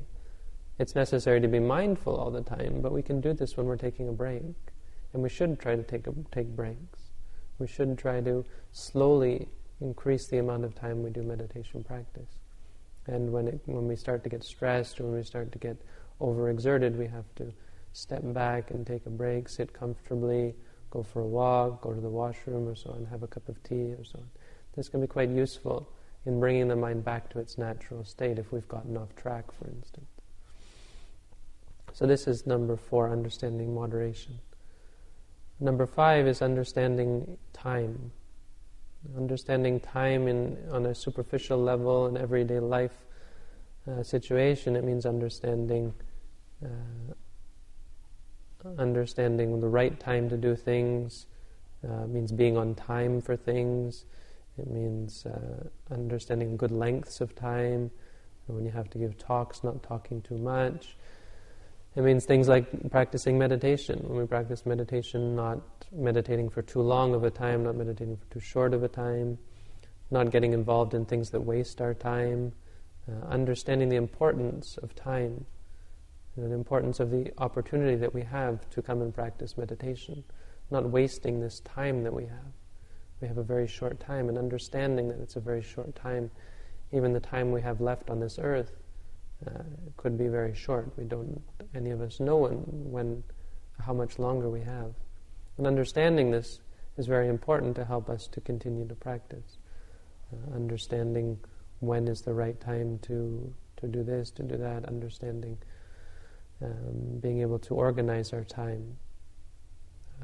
It's 0.80 0.94
necessary 0.94 1.42
to 1.42 1.48
be 1.48 1.60
mindful 1.60 2.16
all 2.16 2.30
the 2.30 2.44
time, 2.44 2.82
but 2.82 2.92
we 2.92 3.02
can 3.02 3.20
do 3.20 3.34
this 3.34 3.58
when 3.58 3.66
we're 3.66 3.78
taking 3.78 4.10
a 4.10 4.14
break. 4.14 4.44
And 5.14 5.24
we 5.24 5.30
should 5.30 5.60
try 5.60 5.76
to 5.76 5.84
take, 5.84 6.06
a, 6.06 6.14
take 6.32 6.56
breaks. 6.56 7.12
We 7.58 7.68
should 7.68 7.98
try 7.98 8.22
to 8.22 8.46
slowly 8.72 9.48
increase 9.82 10.28
the 10.28 10.38
amount 10.38 10.66
of 10.66 10.76
time 10.76 11.02
we 11.02 11.10
do 11.10 11.24
meditation 11.24 11.84
practice. 11.84 12.40
And 13.08 13.32
when, 13.32 13.48
it, 13.48 13.62
when 13.66 13.88
we 13.88 13.96
start 13.96 14.24
to 14.24 14.30
get 14.30 14.44
stressed 14.44 15.00
or 15.00 15.06
when 15.06 15.14
we 15.14 15.24
start 15.24 15.52
to 15.54 15.58
get 15.58 15.78
overexerted, 16.22 16.96
we 16.96 17.08
have 17.08 17.26
to 17.38 17.52
step 17.94 18.22
back 18.26 18.70
and 18.70 18.86
take 18.86 19.06
a 19.08 19.10
break, 19.10 19.50
sit 19.50 19.74
comfortably, 19.74 20.54
go 20.92 21.02
for 21.02 21.22
a 21.22 21.28
walk, 21.28 21.82
go 21.82 21.94
to 21.94 22.02
the 22.02 22.10
washroom 22.10 22.68
or 22.68 22.76
so 22.76 22.92
on, 22.92 23.06
have 23.06 23.24
a 23.24 23.28
cup 23.28 23.48
of 23.50 23.62
tea 23.64 23.94
or 23.94 24.04
so 24.04 24.20
on. 24.20 24.30
This 24.76 24.90
can 24.90 25.02
be 25.02 25.08
quite 25.08 25.30
useful 25.30 25.90
in 26.26 26.40
bringing 26.40 26.68
the 26.68 26.76
mind 26.76 27.04
back 27.04 27.30
to 27.32 27.40
its 27.40 27.58
natural 27.58 28.04
state 28.04 28.38
if 28.38 28.52
we've 28.52 28.68
gotten 28.68 28.96
off 28.98 29.16
track, 29.16 29.52
for 29.52 29.68
instance. 29.68 30.17
So 31.98 32.06
this 32.06 32.28
is 32.28 32.46
number 32.46 32.78
four, 32.78 33.10
understanding 33.10 33.74
moderation. 33.74 34.38
Number 35.60 35.88
five 35.88 36.28
is 36.28 36.44
understanding 36.44 37.40
time. 37.54 38.12
Understanding 39.18 39.80
time 39.80 40.28
in, 40.28 40.60
on 40.72 40.86
a 40.86 40.94
superficial 40.94 41.58
level 41.58 42.06
in 42.06 42.16
everyday 42.16 42.60
life 42.60 42.94
uh, 43.90 44.04
situation, 44.04 44.76
it 44.76 44.84
means 44.84 45.08
understanding 45.08 45.92
uh, 46.64 46.68
understanding 48.78 49.60
the 49.60 49.68
right 49.68 50.00
time 50.00 50.30
to 50.30 50.38
do 50.38 50.56
things. 50.56 51.26
Uh, 51.84 52.06
means 52.06 52.32
being 52.32 52.58
on 52.58 52.76
time 52.76 53.24
for 53.24 53.36
things. 53.36 54.06
It 54.60 54.70
means 54.70 55.26
uh, 55.26 55.68
understanding 55.90 56.58
good 56.58 56.70
lengths 56.70 57.22
of 57.22 57.34
time. 57.34 57.90
When 58.46 58.66
you 58.66 58.72
have 58.72 58.88
to 58.92 59.00
give 59.00 59.18
talks, 59.18 59.64
not 59.64 59.82
talking 59.82 60.22
too 60.22 60.38
much. 60.38 60.96
It 61.98 62.04
means 62.04 62.26
things 62.26 62.48
like 62.48 62.92
practicing 62.92 63.40
meditation. 63.40 63.98
When 64.04 64.20
we 64.20 64.28
practice 64.28 64.68
meditation, 64.68 65.36
not 65.36 65.60
meditating 65.92 66.50
for 66.50 66.62
too 66.62 66.84
long 66.84 67.16
of 67.16 67.24
a 67.24 67.32
time, 67.32 67.64
not 67.64 67.76
meditating 67.76 68.18
for 68.18 68.26
too 68.32 68.40
short 68.40 68.76
of 68.76 68.84
a 68.84 68.88
time, 68.88 69.40
not 70.12 70.30
getting 70.30 70.54
involved 70.54 70.94
in 70.94 71.06
things 71.06 71.32
that 71.32 71.42
waste 71.42 71.82
our 71.82 71.96
time, 71.96 72.54
uh, 73.10 73.26
understanding 73.26 73.90
the 73.90 73.96
importance 73.96 74.78
of 74.78 74.94
time, 74.94 75.44
you 76.36 76.44
know, 76.44 76.50
the 76.50 76.54
importance 76.54 77.00
of 77.00 77.10
the 77.10 77.34
opportunity 77.40 77.96
that 77.96 78.14
we 78.14 78.22
have 78.22 78.70
to 78.70 78.84
come 78.84 79.02
and 79.02 79.12
practice 79.12 79.58
meditation, 79.58 80.24
not 80.70 80.88
wasting 80.88 81.40
this 81.40 81.62
time 81.62 82.04
that 82.04 82.14
we 82.14 82.26
have. 82.26 82.54
We 83.22 83.28
have 83.28 83.40
a 83.40 83.44
very 83.44 83.68
short 83.68 84.00
time, 84.00 84.30
and 84.30 84.38
understanding 84.38 85.08
that 85.08 85.20
it's 85.20 85.36
a 85.36 85.40
very 85.40 85.64
short 85.64 85.96
time, 85.96 86.30
even 86.92 87.14
the 87.14 87.20
time 87.20 87.52
we 87.52 87.64
have 87.64 87.82
left 87.82 88.12
on 88.12 88.20
this 88.20 88.38
earth 88.38 88.72
uh, 89.46 89.64
could 89.98 90.18
be 90.18 90.28
very 90.28 90.56
short. 90.56 90.92
We 90.98 91.04
don't, 91.04 91.42
any 91.76 91.92
of 91.92 92.02
us 92.02 92.20
know 92.20 92.38
when, 92.38 92.56
when, 92.92 93.24
how 93.80 93.94
much 93.94 94.18
longer 94.18 94.50
we 94.50 94.62
have. 94.62 94.94
And 95.58 95.68
understanding 95.68 96.32
this 96.32 96.60
is 96.98 97.06
very 97.06 97.28
important 97.28 97.76
to 97.76 97.86
help 97.86 98.10
us 98.10 98.28
to 98.28 98.42
continue 98.42 98.88
to 98.88 98.96
practice. 98.96 99.58
Uh, 100.34 100.56
understanding 100.56 101.38
when 101.80 102.08
is 102.08 102.22
the 102.22 102.34
right 102.34 102.60
time 102.60 103.00
to, 103.04 103.54
to 103.78 103.88
do 103.88 104.04
this, 104.04 104.32
to 104.32 104.44
do 104.44 104.58
that, 104.58 104.86
understanding, 104.86 105.58
um, 106.64 107.20
being 107.20 107.42
able 107.42 107.60
to 107.60 107.76
organize 107.76 108.34
our 108.34 108.44
time. 108.44 108.98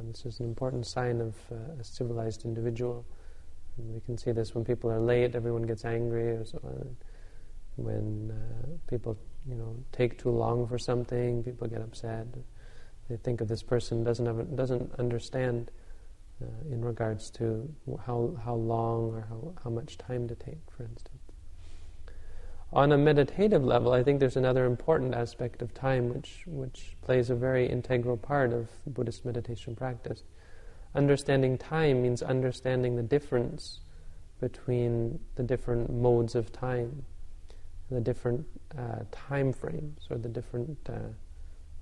This 0.01 0.25
is 0.25 0.39
an 0.39 0.47
important 0.47 0.87
sign 0.87 1.21
of 1.21 1.35
uh, 1.51 1.79
a 1.79 1.83
civilized 1.83 2.45
individual. 2.45 3.05
And 3.77 3.93
we 3.93 4.01
can 4.01 4.17
see 4.17 4.31
this 4.31 4.55
when 4.55 4.65
people 4.65 4.91
are 4.91 4.99
late, 4.99 5.35
everyone 5.35 5.61
gets 5.63 5.85
angry 5.85 6.31
or 6.31 6.45
so 6.45 6.59
on 6.63 6.95
when 7.75 8.31
uh, 8.31 8.67
people, 8.87 9.17
you 9.47 9.55
know, 9.55 9.75
take 9.91 10.17
too 10.17 10.29
long 10.29 10.67
for 10.67 10.77
something, 10.77 11.43
people 11.43 11.67
get 11.67 11.81
upset. 11.81 12.27
They 13.09 13.17
think 13.17 13.41
of 13.41 13.47
this 13.47 13.63
person 13.63 14.03
doesn't 14.03 14.25
have, 14.25 14.55
doesn't 14.55 14.93
understand 14.97 15.71
uh, 16.41 16.45
in 16.71 16.83
regards 16.83 17.29
to 17.31 17.69
how 18.05 18.35
how 18.43 18.55
long 18.55 19.13
or 19.13 19.25
how 19.29 19.53
how 19.63 19.69
much 19.69 19.97
time 19.97 20.27
to 20.27 20.35
take, 20.35 20.59
for 20.75 20.83
instance. 20.83 21.21
On 22.71 22.91
a 22.91 22.97
meditative 22.97 23.63
level, 23.63 23.91
I 23.91 24.01
think 24.01 24.19
there's 24.19 24.35
another 24.35 24.65
important 24.65 25.13
aspect 25.13 25.61
of 25.61 25.73
time 25.73 26.13
which 26.13 26.43
which 26.47 26.95
plays 27.01 27.29
a 27.29 27.35
very 27.35 27.69
integral 27.69 28.17
part 28.17 28.53
of 28.53 28.69
Buddhist 28.87 29.25
meditation 29.25 29.75
practice. 29.75 30.23
Understanding 30.95 31.57
time 31.57 32.01
means 32.03 32.21
understanding 32.21 32.95
the 32.95 33.03
difference 33.03 33.79
between 34.39 35.19
the 35.35 35.43
different 35.43 35.91
modes 35.91 36.35
of 36.35 36.51
time 36.51 37.05
the 37.93 38.01
different 38.01 38.45
uh, 38.77 39.03
time 39.11 39.53
frames 39.53 40.07
or 40.09 40.17
the 40.17 40.29
different 40.29 40.77
uh, 40.89 41.09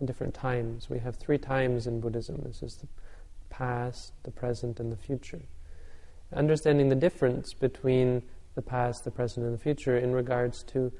different 0.06 0.34
times. 0.34 0.90
We 0.90 1.00
have 1.00 1.16
three 1.16 1.38
times 1.38 1.88
in 1.88 2.00
Buddhism. 2.00 2.42
This 2.44 2.64
is 2.64 2.76
the 2.76 2.88
past, 3.50 4.14
the 4.24 4.32
present, 4.32 4.80
and 4.80 4.92
the 4.92 4.98
future. 4.98 5.42
Understanding 6.34 6.90
the 6.90 6.96
difference 6.96 7.54
between 7.54 8.24
the 8.56 8.62
past, 8.62 9.04
the 9.04 9.12
present, 9.12 9.46
and 9.46 9.54
the 9.54 9.62
future 9.62 9.98
in 9.98 10.12
regards 10.12 10.64
to 10.64 10.92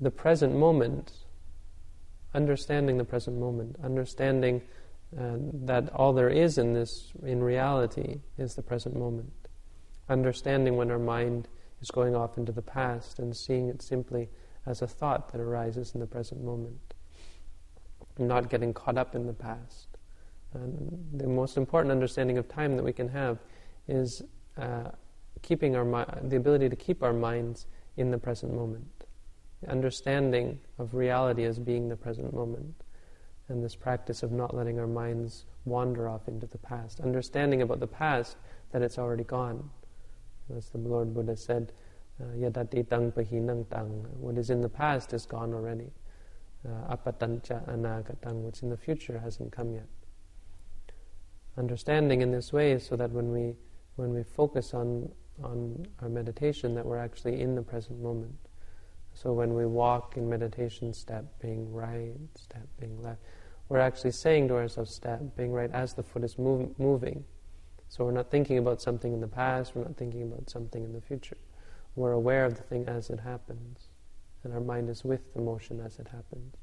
the 0.00 0.10
present 0.10 0.54
moment, 0.54 1.12
understanding 2.34 2.96
the 2.96 3.04
present 3.04 3.38
moment, 3.38 3.76
understanding 3.84 4.62
uh, 5.18 5.36
that 5.52 5.92
all 5.94 6.12
there 6.12 6.30
is 6.30 6.58
in 6.58 6.72
this, 6.72 7.12
in 7.24 7.42
reality, 7.42 8.20
is 8.38 8.54
the 8.54 8.62
present 8.62 8.96
moment. 8.96 9.32
Understanding 10.08 10.76
when 10.76 10.90
our 10.90 10.98
mind 10.98 11.48
is 11.80 11.90
going 11.90 12.14
off 12.14 12.38
into 12.38 12.52
the 12.52 12.62
past 12.62 13.18
and 13.18 13.36
seeing 13.36 13.68
it 13.68 13.82
simply 13.82 14.28
as 14.66 14.82
a 14.82 14.86
thought 14.86 15.32
that 15.32 15.40
arises 15.40 15.94
in 15.94 16.00
the 16.00 16.06
present 16.06 16.42
moment. 16.42 16.94
Not 18.18 18.50
getting 18.50 18.74
caught 18.74 18.98
up 18.98 19.14
in 19.14 19.26
the 19.26 19.32
past. 19.32 19.88
And 20.54 21.06
the 21.12 21.26
most 21.26 21.56
important 21.56 21.92
understanding 21.92 22.38
of 22.38 22.48
time 22.48 22.76
that 22.76 22.82
we 22.82 22.92
can 22.92 23.08
have 23.08 23.38
is 23.88 24.22
uh, 24.58 24.90
keeping 25.42 25.76
our 25.76 25.84
mi- 25.84 26.28
the 26.28 26.36
ability 26.36 26.68
to 26.68 26.76
keep 26.76 27.02
our 27.02 27.12
minds 27.12 27.66
in 27.96 28.10
the 28.10 28.18
present 28.18 28.54
moment. 28.54 29.06
The 29.62 29.70
understanding 29.70 30.58
of 30.78 30.94
reality 30.94 31.44
as 31.44 31.58
being 31.58 31.88
the 31.88 31.96
present 31.96 32.32
moment. 32.32 32.74
And 33.48 33.62
this 33.62 33.74
practice 33.74 34.22
of 34.22 34.32
not 34.32 34.54
letting 34.54 34.78
our 34.78 34.86
minds 34.86 35.44
wander 35.64 36.08
off 36.08 36.28
into 36.28 36.46
the 36.46 36.58
past. 36.58 37.00
Understanding 37.00 37.62
about 37.62 37.80
the 37.80 37.86
past 37.86 38.36
that 38.72 38.82
it's 38.82 38.98
already 38.98 39.24
gone. 39.24 39.70
As 40.56 40.70
the 40.70 40.78
Lord 40.78 41.14
Buddha 41.14 41.36
said, 41.36 41.72
uh, 42.20 42.36
yadati 42.36 42.88
tang 42.88 43.12
pahinang 43.12 43.68
tang. 43.70 44.06
What 44.18 44.36
is 44.36 44.50
in 44.50 44.60
the 44.60 44.68
past 44.68 45.12
is 45.12 45.26
gone 45.26 45.54
already. 45.54 45.90
Uh, 46.66 46.94
apatancha 46.96 47.66
anagatang. 47.68 48.42
What's 48.42 48.62
in 48.62 48.70
the 48.70 48.76
future 48.76 49.18
hasn't 49.18 49.52
come 49.52 49.74
yet. 49.74 49.86
Understanding 51.56 52.20
in 52.22 52.30
this 52.30 52.52
way 52.52 52.78
so 52.78 52.96
that 52.96 53.10
when 53.10 53.30
we 53.32 53.54
when 53.96 54.14
we 54.14 54.22
focus 54.22 54.72
on 54.74 55.10
on 55.42 55.86
our 56.02 56.08
meditation 56.08 56.74
that 56.74 56.84
we're 56.84 56.98
actually 56.98 57.40
in 57.40 57.54
the 57.54 57.62
present 57.62 58.00
moment. 58.00 58.36
So 59.14 59.32
when 59.32 59.54
we 59.54 59.66
walk 59.66 60.16
in 60.16 60.28
meditation, 60.28 60.92
step 60.92 61.24
being 61.40 61.72
right, 61.72 62.14
step 62.36 62.66
being 62.78 63.02
left, 63.02 63.20
we're 63.68 63.78
actually 63.78 64.12
saying 64.12 64.48
to 64.48 64.54
ourselves, 64.54 64.94
step 64.94 65.20
being 65.36 65.52
right 65.52 65.70
as 65.72 65.94
the 65.94 66.02
foot 66.02 66.24
is 66.24 66.38
move, 66.38 66.78
moving. 66.78 67.24
So 67.88 68.04
we're 68.04 68.12
not 68.12 68.30
thinking 68.30 68.58
about 68.58 68.80
something 68.80 69.12
in 69.12 69.20
the 69.20 69.28
past, 69.28 69.74
we're 69.74 69.84
not 69.84 69.96
thinking 69.96 70.22
about 70.22 70.48
something 70.48 70.84
in 70.84 70.92
the 70.92 71.00
future. 71.00 71.36
We're 71.96 72.12
aware 72.12 72.44
of 72.44 72.56
the 72.56 72.62
thing 72.62 72.86
as 72.86 73.10
it 73.10 73.20
happens, 73.20 73.88
and 74.44 74.52
our 74.52 74.60
mind 74.60 74.88
is 74.88 75.04
with 75.04 75.34
the 75.34 75.40
motion 75.40 75.80
as 75.80 75.98
it 75.98 76.08
happens. 76.08 76.54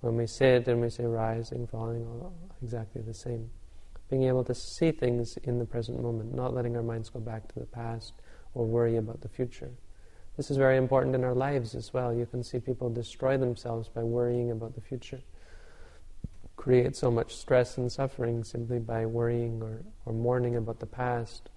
When 0.00 0.16
we 0.16 0.26
sit 0.26 0.68
and 0.68 0.80
we 0.80 0.90
say 0.90 1.04
rising, 1.04 1.66
falling, 1.66 2.06
all 2.06 2.32
exactly 2.62 3.02
the 3.02 3.14
same. 3.14 3.50
Being 4.08 4.24
able 4.24 4.44
to 4.44 4.54
see 4.54 4.92
things 4.92 5.36
in 5.38 5.58
the 5.58 5.64
present 5.64 6.00
moment, 6.00 6.34
not 6.34 6.54
letting 6.54 6.76
our 6.76 6.82
minds 6.82 7.10
go 7.10 7.20
back 7.20 7.48
to 7.52 7.58
the 7.58 7.66
past 7.66 8.14
or 8.54 8.64
worry 8.64 8.96
about 8.96 9.20
the 9.20 9.28
future. 9.28 9.70
This 10.36 10.50
is 10.50 10.56
very 10.56 10.76
important 10.76 11.14
in 11.14 11.24
our 11.24 11.34
lives 11.34 11.74
as 11.74 11.92
well. 11.92 12.14
You 12.14 12.26
can 12.26 12.42
see 12.42 12.58
people 12.58 12.88
destroy 12.88 13.36
themselves 13.36 13.88
by 13.88 14.02
worrying 14.02 14.50
about 14.50 14.74
the 14.74 14.80
future, 14.80 15.20
create 16.56 16.94
so 16.94 17.10
much 17.10 17.34
stress 17.34 17.78
and 17.78 17.90
suffering 17.90 18.44
simply 18.44 18.78
by 18.78 19.06
worrying 19.06 19.62
or, 19.62 19.82
or 20.04 20.12
mourning 20.12 20.56
about 20.56 20.78
the 20.78 20.86
past 20.86 21.48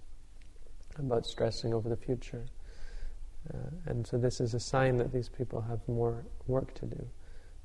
about 1.00 1.26
stressing 1.26 1.74
over 1.74 1.88
the 1.88 1.96
future. 1.96 2.46
Uh, 3.52 3.56
and 3.86 4.06
so 4.06 4.18
this 4.18 4.40
is 4.40 4.54
a 4.54 4.60
sign 4.60 4.96
that 4.96 5.12
these 5.12 5.28
people 5.28 5.60
have 5.60 5.80
more 5.88 6.24
work 6.46 6.74
to 6.74 6.86
do, 6.86 7.06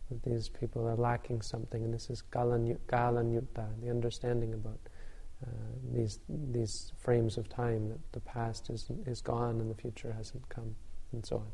that 0.10 0.24
these 0.24 0.50
people 0.50 0.88
are 0.88 0.96
lacking 0.96 1.42
something, 1.42 1.84
and 1.84 1.94
this 1.94 2.10
is 2.10 2.24
kalanyutta, 2.32 3.68
the 3.82 3.90
understanding 3.90 4.54
about 4.54 4.80
uh, 5.46 5.50
these 5.94 6.20
these 6.30 6.94
frames 6.98 7.38
of 7.38 7.50
time, 7.50 7.90
that 7.90 8.00
the 8.14 8.22
past 8.22 8.70
is, 8.70 8.90
is 9.06 9.22
gone 9.22 9.60
and 9.60 9.70
the 9.70 9.76
future 9.76 10.14
hasn't 10.14 10.48
come, 10.50 10.76
and 11.12 11.26
so 11.26 11.36
on. 11.38 11.52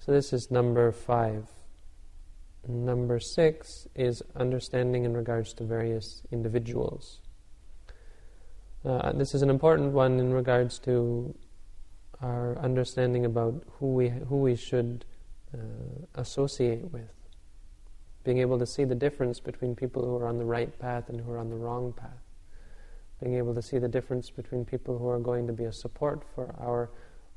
So 0.00 0.12
this 0.12 0.32
is 0.32 0.50
number 0.50 0.92
five. 0.92 1.48
Number 2.68 3.18
six 3.18 3.88
is 3.94 4.22
understanding 4.36 5.04
in 5.04 5.16
regards 5.16 5.54
to 5.54 5.64
various 5.64 6.22
individuals. 6.30 7.20
Uh, 8.88 9.12
this 9.12 9.34
is 9.34 9.42
an 9.42 9.50
important 9.50 9.92
one 9.92 10.18
in 10.18 10.32
regards 10.32 10.78
to 10.78 11.34
our 12.22 12.56
understanding 12.58 13.26
about 13.26 13.62
who 13.78 13.92
we 13.92 14.08
who 14.08 14.38
we 14.38 14.56
should 14.56 15.04
uh, 15.52 15.58
associate 16.14 16.90
with, 16.90 17.12
being 18.24 18.38
able 18.38 18.58
to 18.58 18.64
see 18.64 18.84
the 18.84 18.94
difference 18.94 19.40
between 19.40 19.74
people 19.74 20.02
who 20.02 20.16
are 20.16 20.26
on 20.26 20.38
the 20.38 20.44
right 20.44 20.78
path 20.78 21.10
and 21.10 21.20
who 21.20 21.30
are 21.30 21.36
on 21.36 21.50
the 21.50 21.56
wrong 21.56 21.92
path, 21.92 22.24
being 23.22 23.34
able 23.34 23.54
to 23.54 23.60
see 23.60 23.76
the 23.78 23.88
difference 23.88 24.30
between 24.30 24.64
people 24.64 24.96
who 24.96 25.06
are 25.06 25.18
going 25.18 25.46
to 25.46 25.52
be 25.52 25.64
a 25.64 25.72
support 25.72 26.24
for 26.34 26.54
our 26.58 26.88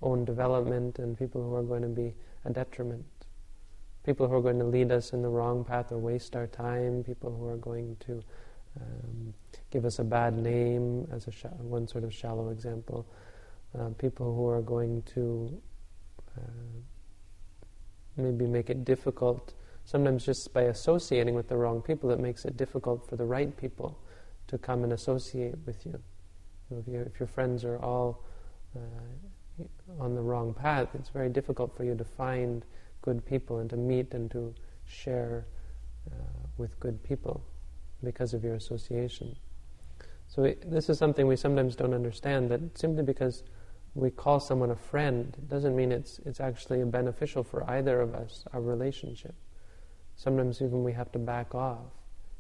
own 0.02 0.24
development 0.24 1.00
and 1.00 1.20
people 1.20 1.44
who 1.44 1.54
are 1.54 1.64
going 1.64 1.82
to 1.82 1.90
be 1.90 2.14
a 2.46 2.50
detriment. 2.50 3.04
People 4.06 4.26
who 4.26 4.36
are 4.36 4.42
going 4.42 4.60
to 4.60 4.66
lead 4.66 4.90
us 4.90 5.12
in 5.12 5.22
the 5.22 5.28
wrong 5.28 5.66
path 5.66 5.92
or 5.92 5.98
waste 5.98 6.34
our 6.34 6.48
time, 6.48 7.04
people 7.04 7.30
who 7.30 7.46
are 7.46 7.58
going 7.58 7.98
to 8.00 8.24
um, 8.80 9.34
give 9.70 9.86
us 9.86 10.00
a 10.00 10.04
bad 10.04 10.38
name, 10.38 11.08
as 11.12 11.28
a 11.28 11.48
one 11.64 11.88
sort 11.88 12.04
of 12.04 12.14
shallow 12.14 12.50
example. 12.50 13.06
Uh, 13.78 13.90
people 13.98 14.36
who 14.36 14.48
are 14.48 14.62
going 14.62 15.02
to 15.04 15.62
uh, 16.38 16.42
maybe 18.18 18.46
make 18.46 18.70
it 18.70 18.84
difficult. 18.86 19.54
Sometimes 19.86 20.26
just 20.26 20.54
by 20.54 20.64
associating 20.64 21.36
with 21.36 21.48
the 21.48 21.56
wrong 21.56 21.82
people, 21.82 22.12
it 22.12 22.20
makes 22.20 22.46
it 22.46 22.58
difficult 22.58 23.08
for 23.10 23.16
the 23.16 23.26
right 23.26 23.56
people 23.58 23.98
to 24.48 24.58
come 24.58 24.84
and 24.84 24.94
associate 24.94 25.56
with 25.66 25.86
you. 25.86 26.00
If, 26.70 26.88
you, 26.88 27.00
if 27.02 27.20
your 27.20 27.28
friends 27.28 27.66
are 27.66 27.78
all 27.80 28.24
uh, 28.76 29.64
on 30.00 30.16
the 30.16 30.22
wrong 30.22 30.54
path, 30.54 30.90
it's 30.94 31.10
very 31.10 31.30
difficult 31.30 31.76
for 31.76 31.84
you 31.84 31.96
to 31.96 32.04
find 32.04 32.64
good 33.02 33.26
people 33.26 33.60
and 33.60 33.70
to 33.70 33.78
meet 33.78 34.14
and 34.14 34.30
to 34.32 34.54
share 34.86 35.46
uh, 36.12 36.16
with 36.58 36.80
good 36.80 37.02
people 37.04 37.44
because 38.04 38.34
of 38.34 38.44
your 38.44 38.56
association. 38.56 39.36
So 40.28 40.54
this 40.66 40.90
is 40.90 40.98
something 40.98 41.28
we 41.28 41.36
sometimes 41.36 41.76
don't 41.76 41.94
understand, 41.94 42.50
that 42.52 42.78
simply 42.78 43.04
because 43.04 43.44
we 43.94 44.10
call 44.10 44.40
someone 44.40 44.72
a 44.72 44.76
friend 44.76 45.36
doesn't 45.50 45.76
mean 45.76 45.92
it's, 45.92 46.20
it's 46.26 46.40
actually 46.40 46.84
beneficial 46.86 47.44
for 47.44 47.70
either 47.70 48.00
of 48.00 48.16
us, 48.16 48.46
our 48.54 48.62
relationship. 48.62 49.36
Sometimes 50.16 50.62
even 50.62 50.84
we 50.84 50.94
have 50.94 51.12
to 51.12 51.20
back 51.20 51.54
off 51.54 51.92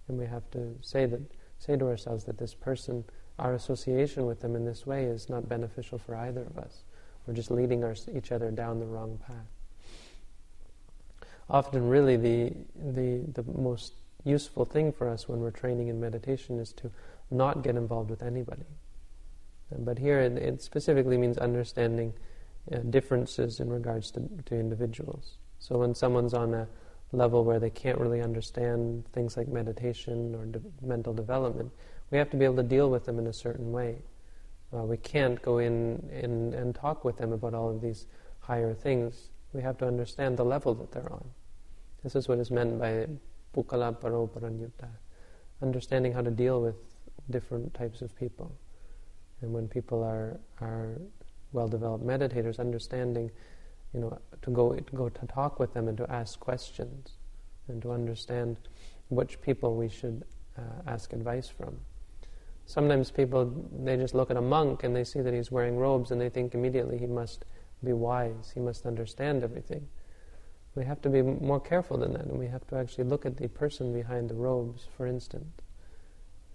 and 0.08 0.18
we 0.18 0.26
have 0.26 0.50
to 0.52 0.78
say 0.82 1.06
that 1.06 1.22
say 1.62 1.78
to 1.78 1.86
ourselves 1.86 2.24
that 2.24 2.38
this 2.38 2.56
person, 2.56 3.04
our 3.38 3.54
association 3.54 4.26
with 4.26 4.42
them 4.42 4.56
in 4.56 4.66
this 4.66 4.88
way 4.88 5.04
is 5.04 5.30
not 5.30 5.48
beneficial 5.48 5.98
for 5.98 6.16
either 6.16 6.42
of 6.42 6.58
us. 6.58 6.84
We're 7.28 7.36
just 7.36 7.52
leading 7.52 7.84
our, 7.84 7.96
each 8.16 8.32
other 8.32 8.50
down 8.50 8.80
the 8.80 8.88
wrong 8.88 9.20
path. 9.28 9.46
Often, 11.50 11.88
really, 11.88 12.18
the, 12.18 12.54
the, 12.76 13.22
the 13.34 13.44
most 13.44 13.94
useful 14.24 14.66
thing 14.66 14.92
for 14.92 15.10
us 15.10 15.28
when 15.28 15.40
we're 15.40 15.52
training 15.52 15.88
in 15.88 16.00
meditation 16.00 16.60
is 16.60 16.74
to 16.74 16.92
not 17.30 17.64
get 17.64 17.76
involved 17.76 18.10
with 18.10 18.22
anybody. 18.22 18.66
But 19.78 20.00
here 20.00 20.20
it, 20.20 20.34
it 20.34 20.62
specifically 20.62 21.18
means 21.18 21.38
understanding 21.38 22.14
uh, 22.72 22.80
differences 22.90 23.60
in 23.60 23.70
regards 23.70 24.12
to, 24.12 24.30
to 24.46 24.56
individuals. 24.56 25.38
So 25.60 25.78
when 25.78 25.96
someone's 25.96 26.34
on 26.34 26.54
a 26.54 26.68
level 27.12 27.44
where 27.44 27.60
they 27.60 27.70
can't 27.70 27.98
really 27.98 28.22
understand 28.22 29.06
things 29.14 29.38
like 29.38 29.48
meditation 29.48 30.36
or 30.36 30.46
de- 30.46 30.62
mental 30.86 31.14
development, 31.14 31.72
we 32.10 32.18
have 32.18 32.30
to 32.32 32.38
be 32.38 32.46
able 32.46 32.58
to 32.58 32.64
deal 32.64 32.90
with 32.90 33.06
them 33.06 33.18
in 33.20 33.28
a 33.28 33.34
certain 33.34 33.72
way. 33.72 33.98
Uh, 34.74 34.84
we 34.84 34.98
can't 34.98 35.42
go 35.42 35.58
in, 35.58 36.10
in 36.12 36.54
and 36.54 36.76
talk 36.76 37.04
with 37.04 37.18
them 37.18 37.34
about 37.34 37.54
all 37.54 37.70
of 37.70 37.82
these 37.82 38.08
higher 38.40 38.74
things. 38.74 39.30
We 39.54 39.62
have 39.62 39.78
to 39.80 39.88
understand 39.88 40.38
the 40.38 40.46
level 40.46 40.74
that 40.76 40.92
they're 40.92 41.12
on. 41.12 41.26
This 42.04 42.16
is 42.16 42.28
what 42.28 42.40
is 42.40 42.52
meant 42.52 42.80
by 42.80 43.08
Pukkala 43.56 44.00
Paro 44.00 44.30
Paranyutta, 44.30 44.88
understanding 45.62 46.14
how 46.14 46.22
to 46.22 46.32
deal 46.32 46.62
with 46.62 46.76
different 47.30 47.74
types 47.74 48.02
of 48.02 48.16
people. 48.16 48.56
And 49.42 49.54
when 49.54 49.68
people 49.68 50.04
are, 50.04 50.40
are 50.60 51.02
well-developed 51.52 52.06
meditators, 52.06 52.60
understanding, 52.60 53.32
you 53.94 54.00
know, 54.00 54.18
to 54.42 54.52
go, 54.52 54.74
to 54.74 54.96
go 54.96 55.10
to 55.10 55.28
talk 55.28 55.60
with 55.60 55.74
them 55.74 55.88
and 55.88 55.98
to 55.98 56.10
ask 56.12 56.40
questions 56.40 57.14
and 57.68 57.82
to 57.82 57.92
understand 57.92 58.58
which 59.10 59.42
people 59.42 59.76
we 59.76 59.90
should 59.90 60.24
uh, 60.58 60.62
ask 60.88 61.14
advice 61.14 61.50
from. 61.50 61.78
Sometimes 62.66 63.12
people, 63.12 63.52
they 63.84 63.98
just 63.98 64.14
look 64.14 64.32
at 64.32 64.38
a 64.38 64.42
monk 64.42 64.84
and 64.84 64.96
they 64.96 65.04
see 65.04 65.22
that 65.22 65.34
he's 65.34 65.52
wearing 65.52 65.78
robes 65.78 66.12
and 66.12 66.22
they 66.22 66.30
think 66.30 66.54
immediately 66.54 66.98
he 66.98 67.08
must 67.08 67.46
be 67.84 67.94
wise, 67.94 68.52
he 68.54 68.60
must 68.60 68.86
understand 68.86 69.44
everything. 69.44 69.88
We 70.76 70.86
have 70.86 71.02
to 71.02 71.10
be 71.10 71.22
more 71.22 71.60
careful 71.60 71.98
than 71.98 72.14
that 72.14 72.26
and 72.26 72.40
we 72.40 72.48
have 72.48 72.66
to 72.68 72.76
actually 72.78 73.04
look 73.06 73.26
at 73.26 73.38
the 73.38 73.50
person 73.50 73.94
behind 73.94 74.30
the 74.30 74.36
robes, 74.36 74.88
for 74.96 75.06
instance. 75.06 75.52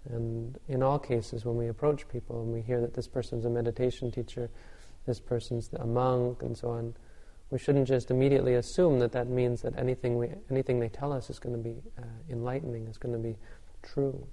And 0.09 0.57
in 0.67 0.81
all 0.81 0.99
cases, 0.99 1.45
when 1.45 1.57
we 1.57 1.67
approach 1.67 2.07
people 2.07 2.41
and 2.41 2.53
we 2.53 2.61
hear 2.61 2.81
that 2.81 2.93
this 2.93 3.07
person's 3.07 3.45
a 3.45 3.49
meditation 3.49 4.11
teacher, 4.11 4.49
this 5.05 5.19
person's 5.19 5.69
a 5.73 5.85
monk, 5.85 6.41
and 6.43 6.57
so 6.57 6.69
on, 6.69 6.95
we 7.49 7.59
shouldn't 7.59 7.87
just 7.87 8.09
immediately 8.11 8.55
assume 8.55 8.99
that 8.99 9.11
that 9.13 9.27
means 9.27 9.61
that 9.61 9.77
anything 9.77 10.17
we, 10.17 10.29
anything 10.49 10.79
they 10.79 10.89
tell 10.89 11.13
us 11.13 11.29
is 11.29 11.39
going 11.39 11.55
to 11.55 11.61
be 11.61 11.75
uh, 11.97 12.03
enlightening, 12.29 12.87
is 12.87 12.97
going 12.97 13.13
to 13.13 13.19
be 13.19 13.35
true. 13.83 14.25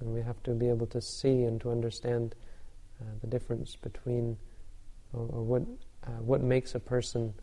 And 0.00 0.14
we 0.14 0.22
have 0.22 0.42
to 0.44 0.52
be 0.52 0.68
able 0.68 0.86
to 0.88 1.00
see 1.00 1.44
and 1.44 1.60
to 1.60 1.70
understand 1.70 2.34
uh, 3.00 3.04
the 3.20 3.26
difference 3.26 3.76
between, 3.76 4.36
or, 5.12 5.28
or 5.32 5.42
what 5.42 5.62
uh, 6.06 6.10
what 6.22 6.42
makes 6.42 6.74
a 6.74 6.80
person 6.80 7.34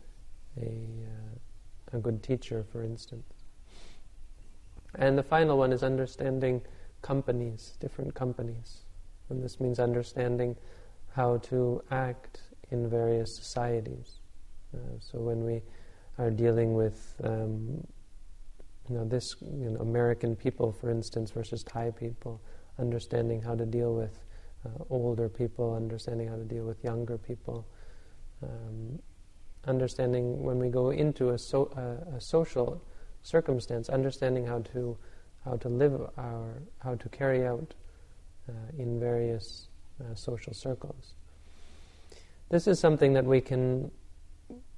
a 0.60 0.66
uh, 0.66 1.96
a 1.96 1.98
good 1.98 2.22
teacher, 2.22 2.64
for 2.72 2.82
instance. 2.82 3.32
And 4.96 5.16
the 5.16 5.22
final 5.22 5.58
one 5.58 5.72
is 5.72 5.82
understanding 5.82 6.62
companies, 7.02 7.76
different 7.80 8.14
companies. 8.14 8.84
And 9.28 9.42
this 9.42 9.60
means 9.60 9.78
understanding 9.78 10.56
how 11.14 11.38
to 11.38 11.82
act 11.90 12.40
in 12.70 12.88
various 12.88 13.36
societies. 13.36 14.20
Uh, 14.74 14.78
so 15.00 15.18
when 15.18 15.44
we 15.44 15.62
are 16.18 16.30
dealing 16.30 16.74
with 16.74 17.14
um, 17.22 17.86
you 18.88 18.94
know, 18.94 19.04
this 19.04 19.36
you 19.40 19.70
know, 19.70 19.80
American 19.80 20.36
people, 20.36 20.72
for 20.72 20.90
instance, 20.90 21.30
versus 21.30 21.62
Thai 21.64 21.90
people, 21.90 22.40
understanding 22.78 23.42
how 23.42 23.54
to 23.54 23.66
deal 23.66 23.94
with 23.94 24.18
uh, 24.64 24.84
older 24.90 25.28
people, 25.28 25.74
understanding 25.74 26.28
how 26.28 26.36
to 26.36 26.44
deal 26.44 26.64
with 26.64 26.82
younger 26.84 27.18
people, 27.18 27.66
um, 28.42 28.98
understanding 29.66 30.42
when 30.42 30.58
we 30.58 30.68
go 30.68 30.90
into 30.90 31.30
a, 31.30 31.38
so, 31.38 31.70
uh, 31.76 32.16
a 32.16 32.20
social 32.20 32.82
circumstance, 33.22 33.88
understanding 33.88 34.46
how 34.46 34.60
to 34.72 34.96
how 35.46 35.56
to 35.56 35.68
live 35.68 36.00
our, 36.18 36.60
how 36.78 36.96
to 36.96 37.08
carry 37.08 37.46
out 37.46 37.72
uh, 38.48 38.52
in 38.78 38.98
various 38.98 39.68
uh, 40.00 40.12
social 40.14 40.52
circles. 40.52 41.14
This 42.48 42.66
is 42.66 42.80
something 42.80 43.12
that 43.12 43.24
we 43.24 43.40
can, 43.40 43.92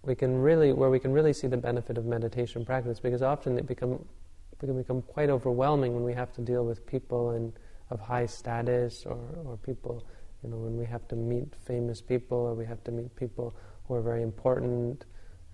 we 0.03 0.15
can 0.15 0.43
really, 0.43 0.75
where 0.75 0.91
we 0.91 0.99
can 0.99 1.13
really 1.13 1.33
see 1.33 1.47
the 1.47 1.57
benefit 1.57 1.97
of 1.97 2.05
meditation 2.05 2.67
practice, 2.67 3.01
because 3.01 3.23
often 3.23 3.59
it 3.59 3.67
become, 3.67 4.05
it 4.53 4.67
can 4.67 4.77
become 4.77 5.01
quite 5.01 5.31
overwhelming 5.31 5.95
when 5.95 6.05
we 6.05 6.13
have 6.13 6.35
to 6.35 6.43
deal 6.43 6.67
with 6.67 6.87
people 6.87 7.31
in, 7.31 7.51
of 7.89 7.99
high 7.99 8.27
status, 8.27 9.07
or, 9.07 9.19
or 9.47 9.57
people, 9.57 10.05
you 10.43 10.51
know, 10.51 10.57
when 10.57 10.77
we 10.77 10.85
have 10.85 11.09
to 11.09 11.17
meet 11.17 11.49
famous 11.65 12.03
people, 12.03 12.37
or 12.37 12.53
we 12.53 12.67
have 12.67 12.85
to 12.85 12.91
meet 12.91 13.15
people 13.17 13.57
who 13.89 13.95
are 13.95 14.03
very 14.03 14.23
important, 14.23 15.07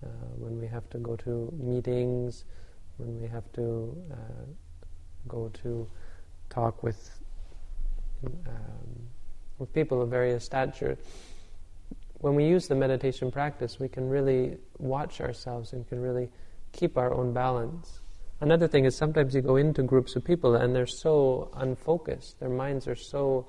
uh, 0.04 0.08
when 0.36 0.60
we 0.60 0.66
have 0.66 0.90
to 0.90 0.98
go 0.98 1.16
to 1.16 1.52
meetings, 1.56 2.44
when 2.96 3.20
we 3.20 3.28
have 3.28 3.50
to 3.52 3.96
uh, 4.12 4.16
go 5.28 5.48
to 5.62 5.88
talk 6.50 6.82
with 6.82 7.20
um, 8.26 9.08
with 9.58 9.72
people 9.72 10.02
of 10.02 10.10
various 10.10 10.44
stature. 10.44 10.98
When 12.18 12.34
we 12.34 12.46
use 12.46 12.68
the 12.68 12.74
meditation 12.74 13.30
practice, 13.30 13.78
we 13.78 13.88
can 13.88 14.08
really 14.08 14.56
watch 14.78 15.20
ourselves 15.20 15.72
and 15.72 15.86
can 15.88 16.00
really 16.00 16.28
keep 16.72 16.96
our 16.96 17.12
own 17.12 17.32
balance. 17.32 18.00
Another 18.40 18.66
thing 18.66 18.84
is 18.84 18.96
sometimes 18.96 19.34
you 19.34 19.42
go 19.42 19.56
into 19.56 19.82
groups 19.82 20.16
of 20.16 20.24
people 20.24 20.56
and 20.56 20.74
they're 20.74 20.86
so 20.86 21.50
unfocused, 21.54 22.40
their 22.40 22.48
minds 22.48 22.88
are 22.88 22.96
so 22.96 23.46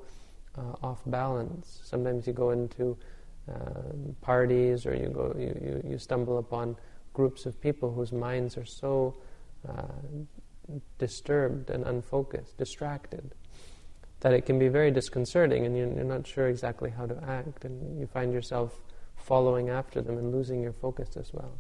uh, 0.58 0.74
off 0.84 1.02
balance. 1.06 1.80
Sometimes 1.84 2.28
you 2.28 2.34
go 2.34 2.52
into 2.52 2.98
uh, 3.52 3.58
parties 4.22 4.86
or 4.86 4.96
you 4.96 5.10
go 5.10 5.36
you, 5.38 5.54
you, 5.62 5.92
you, 5.92 5.98
stumble 6.00 6.40
upon 6.40 6.76
groups 7.14 7.46
of 7.46 7.60
people 7.62 7.92
whose 7.92 8.12
minds 8.12 8.58
are 8.58 8.66
so 8.66 9.16
uh, 9.68 9.84
disturbed 10.98 11.70
and 11.70 11.86
unfocused, 11.86 12.58
distracted, 12.58 13.36
that 14.22 14.34
it 14.34 14.46
can 14.46 14.58
be 14.58 14.68
very 14.68 14.92
disconcerting 14.92 15.66
and 15.66 15.78
you're, 15.78 15.92
you're 15.94 16.04
not 16.04 16.26
sure 16.26 16.48
exactly 16.48 16.90
how 16.90 17.06
to 17.06 17.24
act 17.28 17.66
and 17.66 18.00
you 18.00 18.08
find 18.08 18.34
yourself 18.34 18.80
following 19.16 19.70
after 19.70 20.02
them 20.02 20.18
and 20.18 20.32
losing 20.32 20.62
your 20.62 20.74
focus 20.74 21.18
as 21.18 21.34
well. 21.34 21.58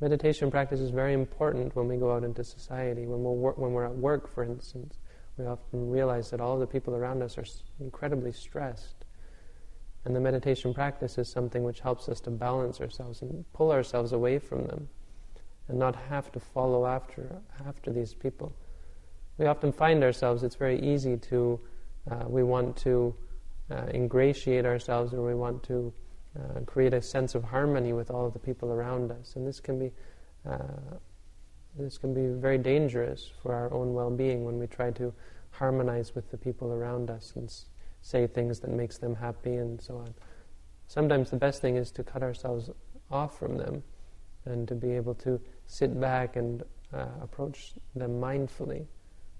Meditation 0.00 0.50
practice 0.50 0.80
is 0.80 0.90
very 0.90 1.12
important 1.12 1.76
when 1.76 1.86
we 1.86 1.96
go 1.96 2.12
out 2.12 2.24
into 2.24 2.42
society. 2.42 3.06
When 3.06 3.22
we're, 3.22 3.52
when 3.52 3.72
we're 3.72 3.84
at 3.84 3.94
work, 3.94 4.32
for 4.32 4.44
instance, 4.44 4.98
we 5.36 5.44
often 5.46 5.90
realize 5.90 6.30
that 6.30 6.40
all 6.40 6.58
the 6.58 6.66
people 6.66 6.94
around 6.94 7.22
us 7.22 7.36
are 7.36 7.44
incredibly 7.80 8.32
stressed. 8.32 8.99
And 10.04 10.16
the 10.16 10.20
meditation 10.20 10.72
practice 10.72 11.18
is 11.18 11.28
something 11.28 11.62
which 11.62 11.80
helps 11.80 12.08
us 12.08 12.20
to 12.20 12.30
balance 12.30 12.80
ourselves 12.80 13.20
and 13.22 13.44
pull 13.52 13.70
ourselves 13.70 14.12
away 14.12 14.38
from 14.38 14.66
them 14.66 14.88
and 15.68 15.78
not 15.78 15.94
have 15.94 16.32
to 16.32 16.40
follow 16.40 16.86
after 16.86 17.36
after 17.66 17.92
these 17.92 18.14
people. 18.14 18.52
We 19.38 19.46
often 19.46 19.72
find 19.72 20.02
ourselves; 20.02 20.42
it's 20.42 20.56
very 20.56 20.80
easy 20.80 21.16
to 21.16 21.60
uh, 22.10 22.24
we 22.26 22.42
want 22.42 22.76
to 22.78 23.14
uh, 23.70 23.86
ingratiate 23.92 24.64
ourselves, 24.64 25.12
or 25.12 25.24
we 25.24 25.34
want 25.34 25.62
to 25.64 25.92
uh, 26.38 26.60
create 26.60 26.94
a 26.94 27.02
sense 27.02 27.34
of 27.34 27.44
harmony 27.44 27.92
with 27.92 28.10
all 28.10 28.26
of 28.26 28.32
the 28.32 28.38
people 28.38 28.72
around 28.72 29.12
us. 29.12 29.36
And 29.36 29.46
this 29.46 29.60
can 29.60 29.78
be 29.78 29.92
uh, 30.48 30.58
this 31.78 31.98
can 31.98 32.14
be 32.14 32.26
very 32.40 32.58
dangerous 32.58 33.30
for 33.42 33.54
our 33.54 33.72
own 33.72 33.94
well-being 33.94 34.44
when 34.44 34.58
we 34.58 34.66
try 34.66 34.90
to 34.92 35.12
harmonize 35.50 36.14
with 36.14 36.30
the 36.30 36.36
people 36.36 36.72
around 36.72 37.10
us 37.10 37.32
and 37.36 37.52
say 38.02 38.26
things 38.26 38.60
that 38.60 38.70
makes 38.70 38.98
them 38.98 39.14
happy 39.14 39.56
and 39.56 39.80
so 39.80 39.96
on. 39.96 40.14
Sometimes 40.88 41.30
the 41.30 41.36
best 41.36 41.60
thing 41.60 41.76
is 41.76 41.90
to 41.92 42.02
cut 42.02 42.22
ourselves 42.22 42.70
off 43.10 43.38
from 43.38 43.56
them 43.56 43.82
and 44.44 44.66
to 44.68 44.74
be 44.74 44.92
able 44.92 45.14
to 45.14 45.40
sit 45.66 46.00
back 46.00 46.36
and 46.36 46.62
uh, 46.92 47.06
approach 47.22 47.74
them 47.94 48.20
mindfully, 48.20 48.86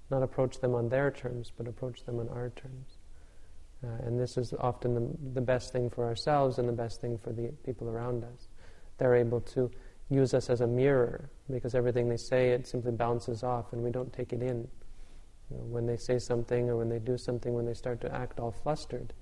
not 0.09 0.23
approach 0.23 0.59
them 0.59 0.75
on 0.75 0.89
their 0.89 1.11
terms, 1.11 1.51
but 1.55 1.67
approach 1.67 2.03
them 2.05 2.19
on 2.19 2.29
our 2.29 2.49
terms. 2.51 2.97
Uh, 3.83 4.05
and 4.05 4.19
this 4.19 4.37
is 4.37 4.53
often 4.59 4.93
the, 4.93 5.33
the 5.33 5.41
best 5.41 5.73
thing 5.73 5.89
for 5.89 6.05
ourselves 6.05 6.59
and 6.59 6.69
the 6.69 6.73
best 6.73 7.01
thing 7.01 7.17
for 7.17 7.33
the 7.33 7.47
people 7.65 7.89
around 7.89 8.23
us. 8.23 8.47
They're 8.97 9.15
able 9.15 9.41
to 9.41 9.71
use 10.09 10.33
us 10.33 10.49
as 10.49 10.61
a 10.61 10.67
mirror 10.67 11.29
because 11.49 11.73
everything 11.73 12.07
they 12.07 12.17
say 12.17 12.49
it 12.49 12.67
simply 12.67 12.91
bounces 12.91 13.43
off 13.43 13.73
and 13.73 13.81
we 13.81 13.89
don't 13.89 14.13
take 14.13 14.33
it 14.33 14.43
in. 14.43 14.67
You 15.51 15.57
know, 15.57 15.63
when 15.65 15.85
they 15.85 15.97
say 15.97 16.17
something 16.17 16.69
or 16.69 16.77
when 16.77 16.89
they 16.89 16.99
do 16.99 17.17
something, 17.17 17.53
when 17.53 17.65
they 17.65 17.73
start 17.73 17.99
to 18.01 18.15
act 18.15 18.39
all 18.39 18.51
flustered, 18.51 19.13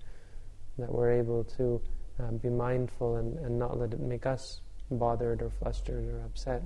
that 0.78 0.92
we're 0.92 1.12
able 1.12 1.44
to 1.44 1.82
uh, 2.20 2.32
be 2.32 2.50
mindful 2.50 3.16
and, 3.16 3.38
and 3.40 3.58
not 3.58 3.80
let 3.80 3.94
it 3.94 4.00
make 4.00 4.26
us 4.26 4.62
bothered 4.92 5.42
or 5.42 5.50
flustered 5.50 6.08
or 6.08 6.22
upset. 6.26 6.64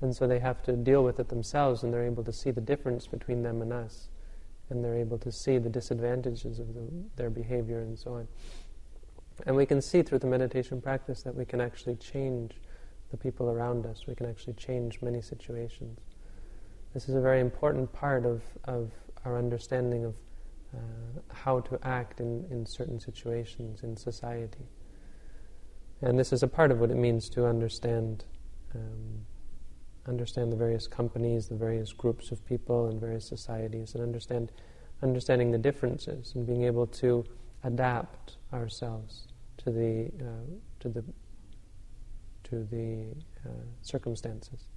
And 0.00 0.14
so 0.14 0.26
they 0.26 0.38
have 0.40 0.62
to 0.64 0.72
deal 0.72 1.04
with 1.04 1.20
it 1.20 1.28
themselves 1.28 1.82
and 1.82 1.92
they're 1.92 2.04
able 2.04 2.24
to 2.24 2.32
see 2.32 2.50
the 2.50 2.60
difference 2.60 3.06
between 3.06 3.42
them 3.42 3.62
and 3.62 3.72
us 3.72 4.08
and 4.70 4.84
they're 4.84 4.96
able 4.96 5.18
to 5.18 5.30
see 5.30 5.58
the 5.58 5.68
disadvantages 5.68 6.58
of 6.58 6.74
the, 6.74 6.88
their 7.16 7.30
behavior 7.30 7.80
and 7.80 7.98
so 7.98 8.14
on. 8.14 8.28
And 9.46 9.56
we 9.56 9.66
can 9.66 9.80
see 9.80 10.02
through 10.02 10.20
the 10.20 10.26
meditation 10.26 10.80
practice 10.80 11.22
that 11.22 11.34
we 11.34 11.44
can 11.44 11.60
actually 11.60 11.96
change 11.96 12.52
the 13.10 13.16
people 13.16 13.50
around 13.50 13.86
us. 13.86 14.06
We 14.06 14.14
can 14.14 14.26
actually 14.26 14.54
change 14.54 15.00
many 15.02 15.20
situations. 15.20 15.98
This 16.94 17.08
is 17.08 17.16
a 17.16 17.20
very 17.20 17.40
important 17.40 17.92
part 17.92 18.24
of, 18.24 18.40
of 18.64 18.92
our 19.24 19.36
understanding 19.36 20.04
of 20.04 20.14
uh, 20.72 20.78
how 21.32 21.58
to 21.60 21.78
act 21.82 22.20
in, 22.20 22.46
in 22.50 22.64
certain 22.64 23.00
situations 23.00 23.82
in 23.82 23.96
society. 23.96 24.68
And 26.02 26.16
this 26.16 26.32
is 26.32 26.44
a 26.44 26.48
part 26.48 26.70
of 26.70 26.78
what 26.78 26.90
it 26.90 26.96
means 26.96 27.28
to 27.30 27.46
understand 27.46 28.24
um, 28.74 29.26
understand 30.06 30.52
the 30.52 30.56
various 30.56 30.86
companies, 30.86 31.48
the 31.48 31.54
various 31.54 31.92
groups 31.92 32.30
of 32.30 32.44
people 32.44 32.88
and 32.88 33.00
various 33.00 33.26
societies, 33.26 33.94
and 33.94 34.02
understand 34.02 34.52
understanding 35.02 35.50
the 35.50 35.58
differences 35.58 36.32
and 36.34 36.46
being 36.46 36.64
able 36.64 36.86
to 36.86 37.24
adapt 37.64 38.36
ourselves 38.52 39.28
to 39.56 39.70
the 39.70 40.10
uh, 40.20 40.44
to 40.80 40.88
the 40.88 41.04
to 42.44 42.64
the 42.70 43.06
uh, 43.48 43.52
circumstances. 43.82 44.68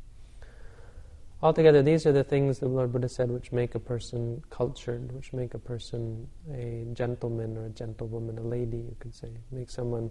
Altogether, 1.41 1.83
these 1.83 2.07
are 2.07 2.11
the 2.11 2.23
things 2.23 2.57
the 2.57 2.67
Lord 2.67 2.91
Buddha 2.91 3.07
said 3.07 3.29
which 3.29 3.51
make 3.51 3.75
a 3.75 3.79
person 3.79 4.41
cultured, 4.49 5.11
which 5.11 5.33
make 5.33 5.53
a 5.53 5.59
person 5.59 6.27
a 6.51 6.87
gentleman 6.93 7.55
or 7.55 7.65
a 7.65 7.69
gentlewoman, 7.69 8.39
a 8.39 8.41
lady, 8.41 8.77
you 8.77 8.95
could 8.99 9.13
say, 9.13 9.29
make 9.51 9.69
someone 9.69 10.09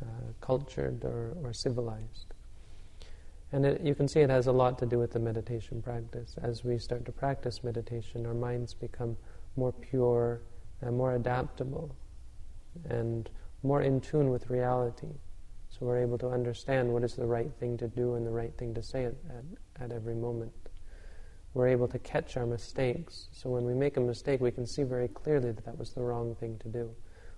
uh, 0.00 0.06
cultured 0.40 1.04
or, 1.04 1.36
or 1.42 1.52
civilized. 1.52 2.32
And 3.50 3.66
it, 3.66 3.80
you 3.80 3.96
can 3.96 4.06
see 4.06 4.20
it 4.20 4.30
has 4.30 4.46
a 4.46 4.52
lot 4.52 4.78
to 4.78 4.86
do 4.86 5.00
with 5.00 5.10
the 5.10 5.18
meditation 5.18 5.82
practice. 5.82 6.36
As 6.40 6.62
we 6.62 6.78
start 6.78 7.04
to 7.06 7.12
practice 7.12 7.64
meditation, 7.64 8.24
our 8.24 8.34
minds 8.34 8.72
become 8.72 9.16
more 9.56 9.72
pure 9.72 10.42
and 10.80 10.96
more 10.96 11.16
adaptable 11.16 11.96
and 12.88 13.28
more 13.64 13.82
in 13.82 14.00
tune 14.00 14.30
with 14.30 14.48
reality. 14.48 15.08
So 15.70 15.86
we're 15.86 15.98
able 15.98 16.18
to 16.18 16.28
understand 16.28 16.92
what 16.92 17.02
is 17.02 17.14
the 17.14 17.26
right 17.26 17.50
thing 17.58 17.76
to 17.78 17.88
do 17.88 18.14
and 18.14 18.24
the 18.24 18.30
right 18.30 18.56
thing 18.56 18.74
to 18.74 18.82
say 18.82 19.06
at, 19.06 19.14
at, 19.30 19.84
at 19.84 19.92
every 19.92 20.14
moment. 20.14 20.52
We're 21.54 21.68
able 21.68 21.88
to 21.88 21.98
catch 21.98 22.36
our 22.36 22.46
mistakes. 22.46 23.28
So 23.32 23.50
when 23.50 23.64
we 23.64 23.74
make 23.74 23.96
a 23.96 24.00
mistake, 24.00 24.40
we 24.40 24.50
can 24.50 24.66
see 24.66 24.82
very 24.82 25.08
clearly 25.08 25.52
that 25.52 25.64
that 25.64 25.78
was 25.78 25.92
the 25.92 26.02
wrong 26.02 26.34
thing 26.34 26.58
to 26.58 26.68
do. 26.68 26.90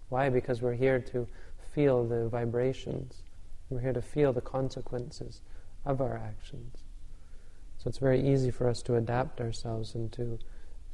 Why? 0.08 0.28
Because 0.28 0.60
we're 0.60 0.74
here 0.74 1.00
to 1.12 1.26
feel 1.72 2.04
the 2.04 2.28
vibrations. 2.28 3.22
We're 3.68 3.80
here 3.80 3.92
to 3.92 4.02
feel 4.02 4.32
the 4.32 4.40
consequences 4.40 5.40
of 5.86 6.00
our 6.00 6.16
actions. 6.16 6.76
So 7.78 7.88
it's 7.88 7.98
very 7.98 8.20
easy 8.20 8.50
for 8.50 8.68
us 8.68 8.82
to 8.82 8.96
adapt 8.96 9.40
ourselves 9.40 9.94
and 9.94 10.12
to 10.12 10.38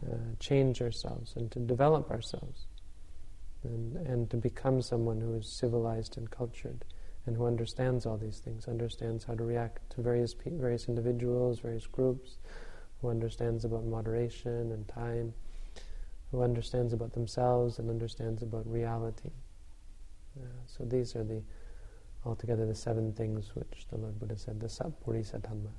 uh, 0.07 0.17
change 0.39 0.83
ourselves 0.83 1.33
and 1.35 1.51
to 1.51 1.59
develop 1.59 2.11
ourselves 2.11 2.67
and, 3.65 3.97
and 4.07 4.31
to 4.31 4.37
become 4.37 4.83
someone 4.83 5.21
who 5.21 5.35
is 5.35 5.49
civilized 5.49 6.17
and 6.17 6.31
cultured 6.31 6.85
and 7.25 7.37
who 7.37 7.47
understands 7.47 8.07
all 8.07 8.17
these 8.17 8.39
things, 8.39 8.69
understands 8.69 9.25
how 9.25 9.35
to 9.35 9.43
react 9.43 9.91
to 9.91 10.01
various 10.01 10.35
various 10.45 10.87
individuals, 10.87 11.59
various 11.59 11.87
groups, 11.87 12.37
who 13.01 13.11
understands 13.11 13.65
about 13.65 13.85
moderation 13.85 14.73
and 14.73 14.87
time, 14.89 15.33
who 16.31 16.43
understands 16.43 16.93
about 16.93 17.13
themselves 17.13 17.79
and 17.79 17.91
understands 17.91 18.43
about 18.43 18.67
reality. 18.71 19.31
Uh, 20.39 20.47
so 20.67 20.85
these 20.85 21.15
are 21.17 21.25
the 21.25 21.43
altogether 22.27 22.67
the 22.67 22.75
seven 22.75 23.13
things 23.13 23.55
which 23.55 23.87
the 23.89 23.97
Lord 23.97 24.19
Buddha 24.19 24.37
said, 24.37 24.61
the 24.61 24.67
Sappurisa 24.67 25.41
Dhamma. 25.41 25.71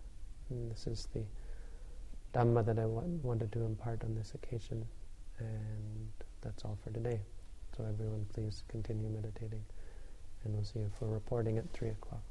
And 0.49 0.71
this 0.71 0.87
is 0.87 1.07
the 1.13 1.23
Dhamma 2.33 2.65
that 2.65 2.79
I 2.79 2.85
want, 2.85 3.07
wanted 3.23 3.51
to 3.51 3.65
impart 3.65 4.03
on 4.03 4.15
this 4.15 4.33
occasion. 4.33 4.85
And 5.39 6.09
that's 6.41 6.63
all 6.63 6.77
for 6.83 6.89
today. 6.91 7.19
So 7.75 7.83
everyone 7.83 8.25
please 8.33 8.63
continue 8.69 9.09
meditating. 9.09 9.63
And 10.43 10.53
we'll 10.53 10.63
see 10.63 10.79
you 10.79 10.91
for 10.97 11.07
reporting 11.07 11.57
at 11.57 11.71
3 11.73 11.89
o'clock. 11.89 12.23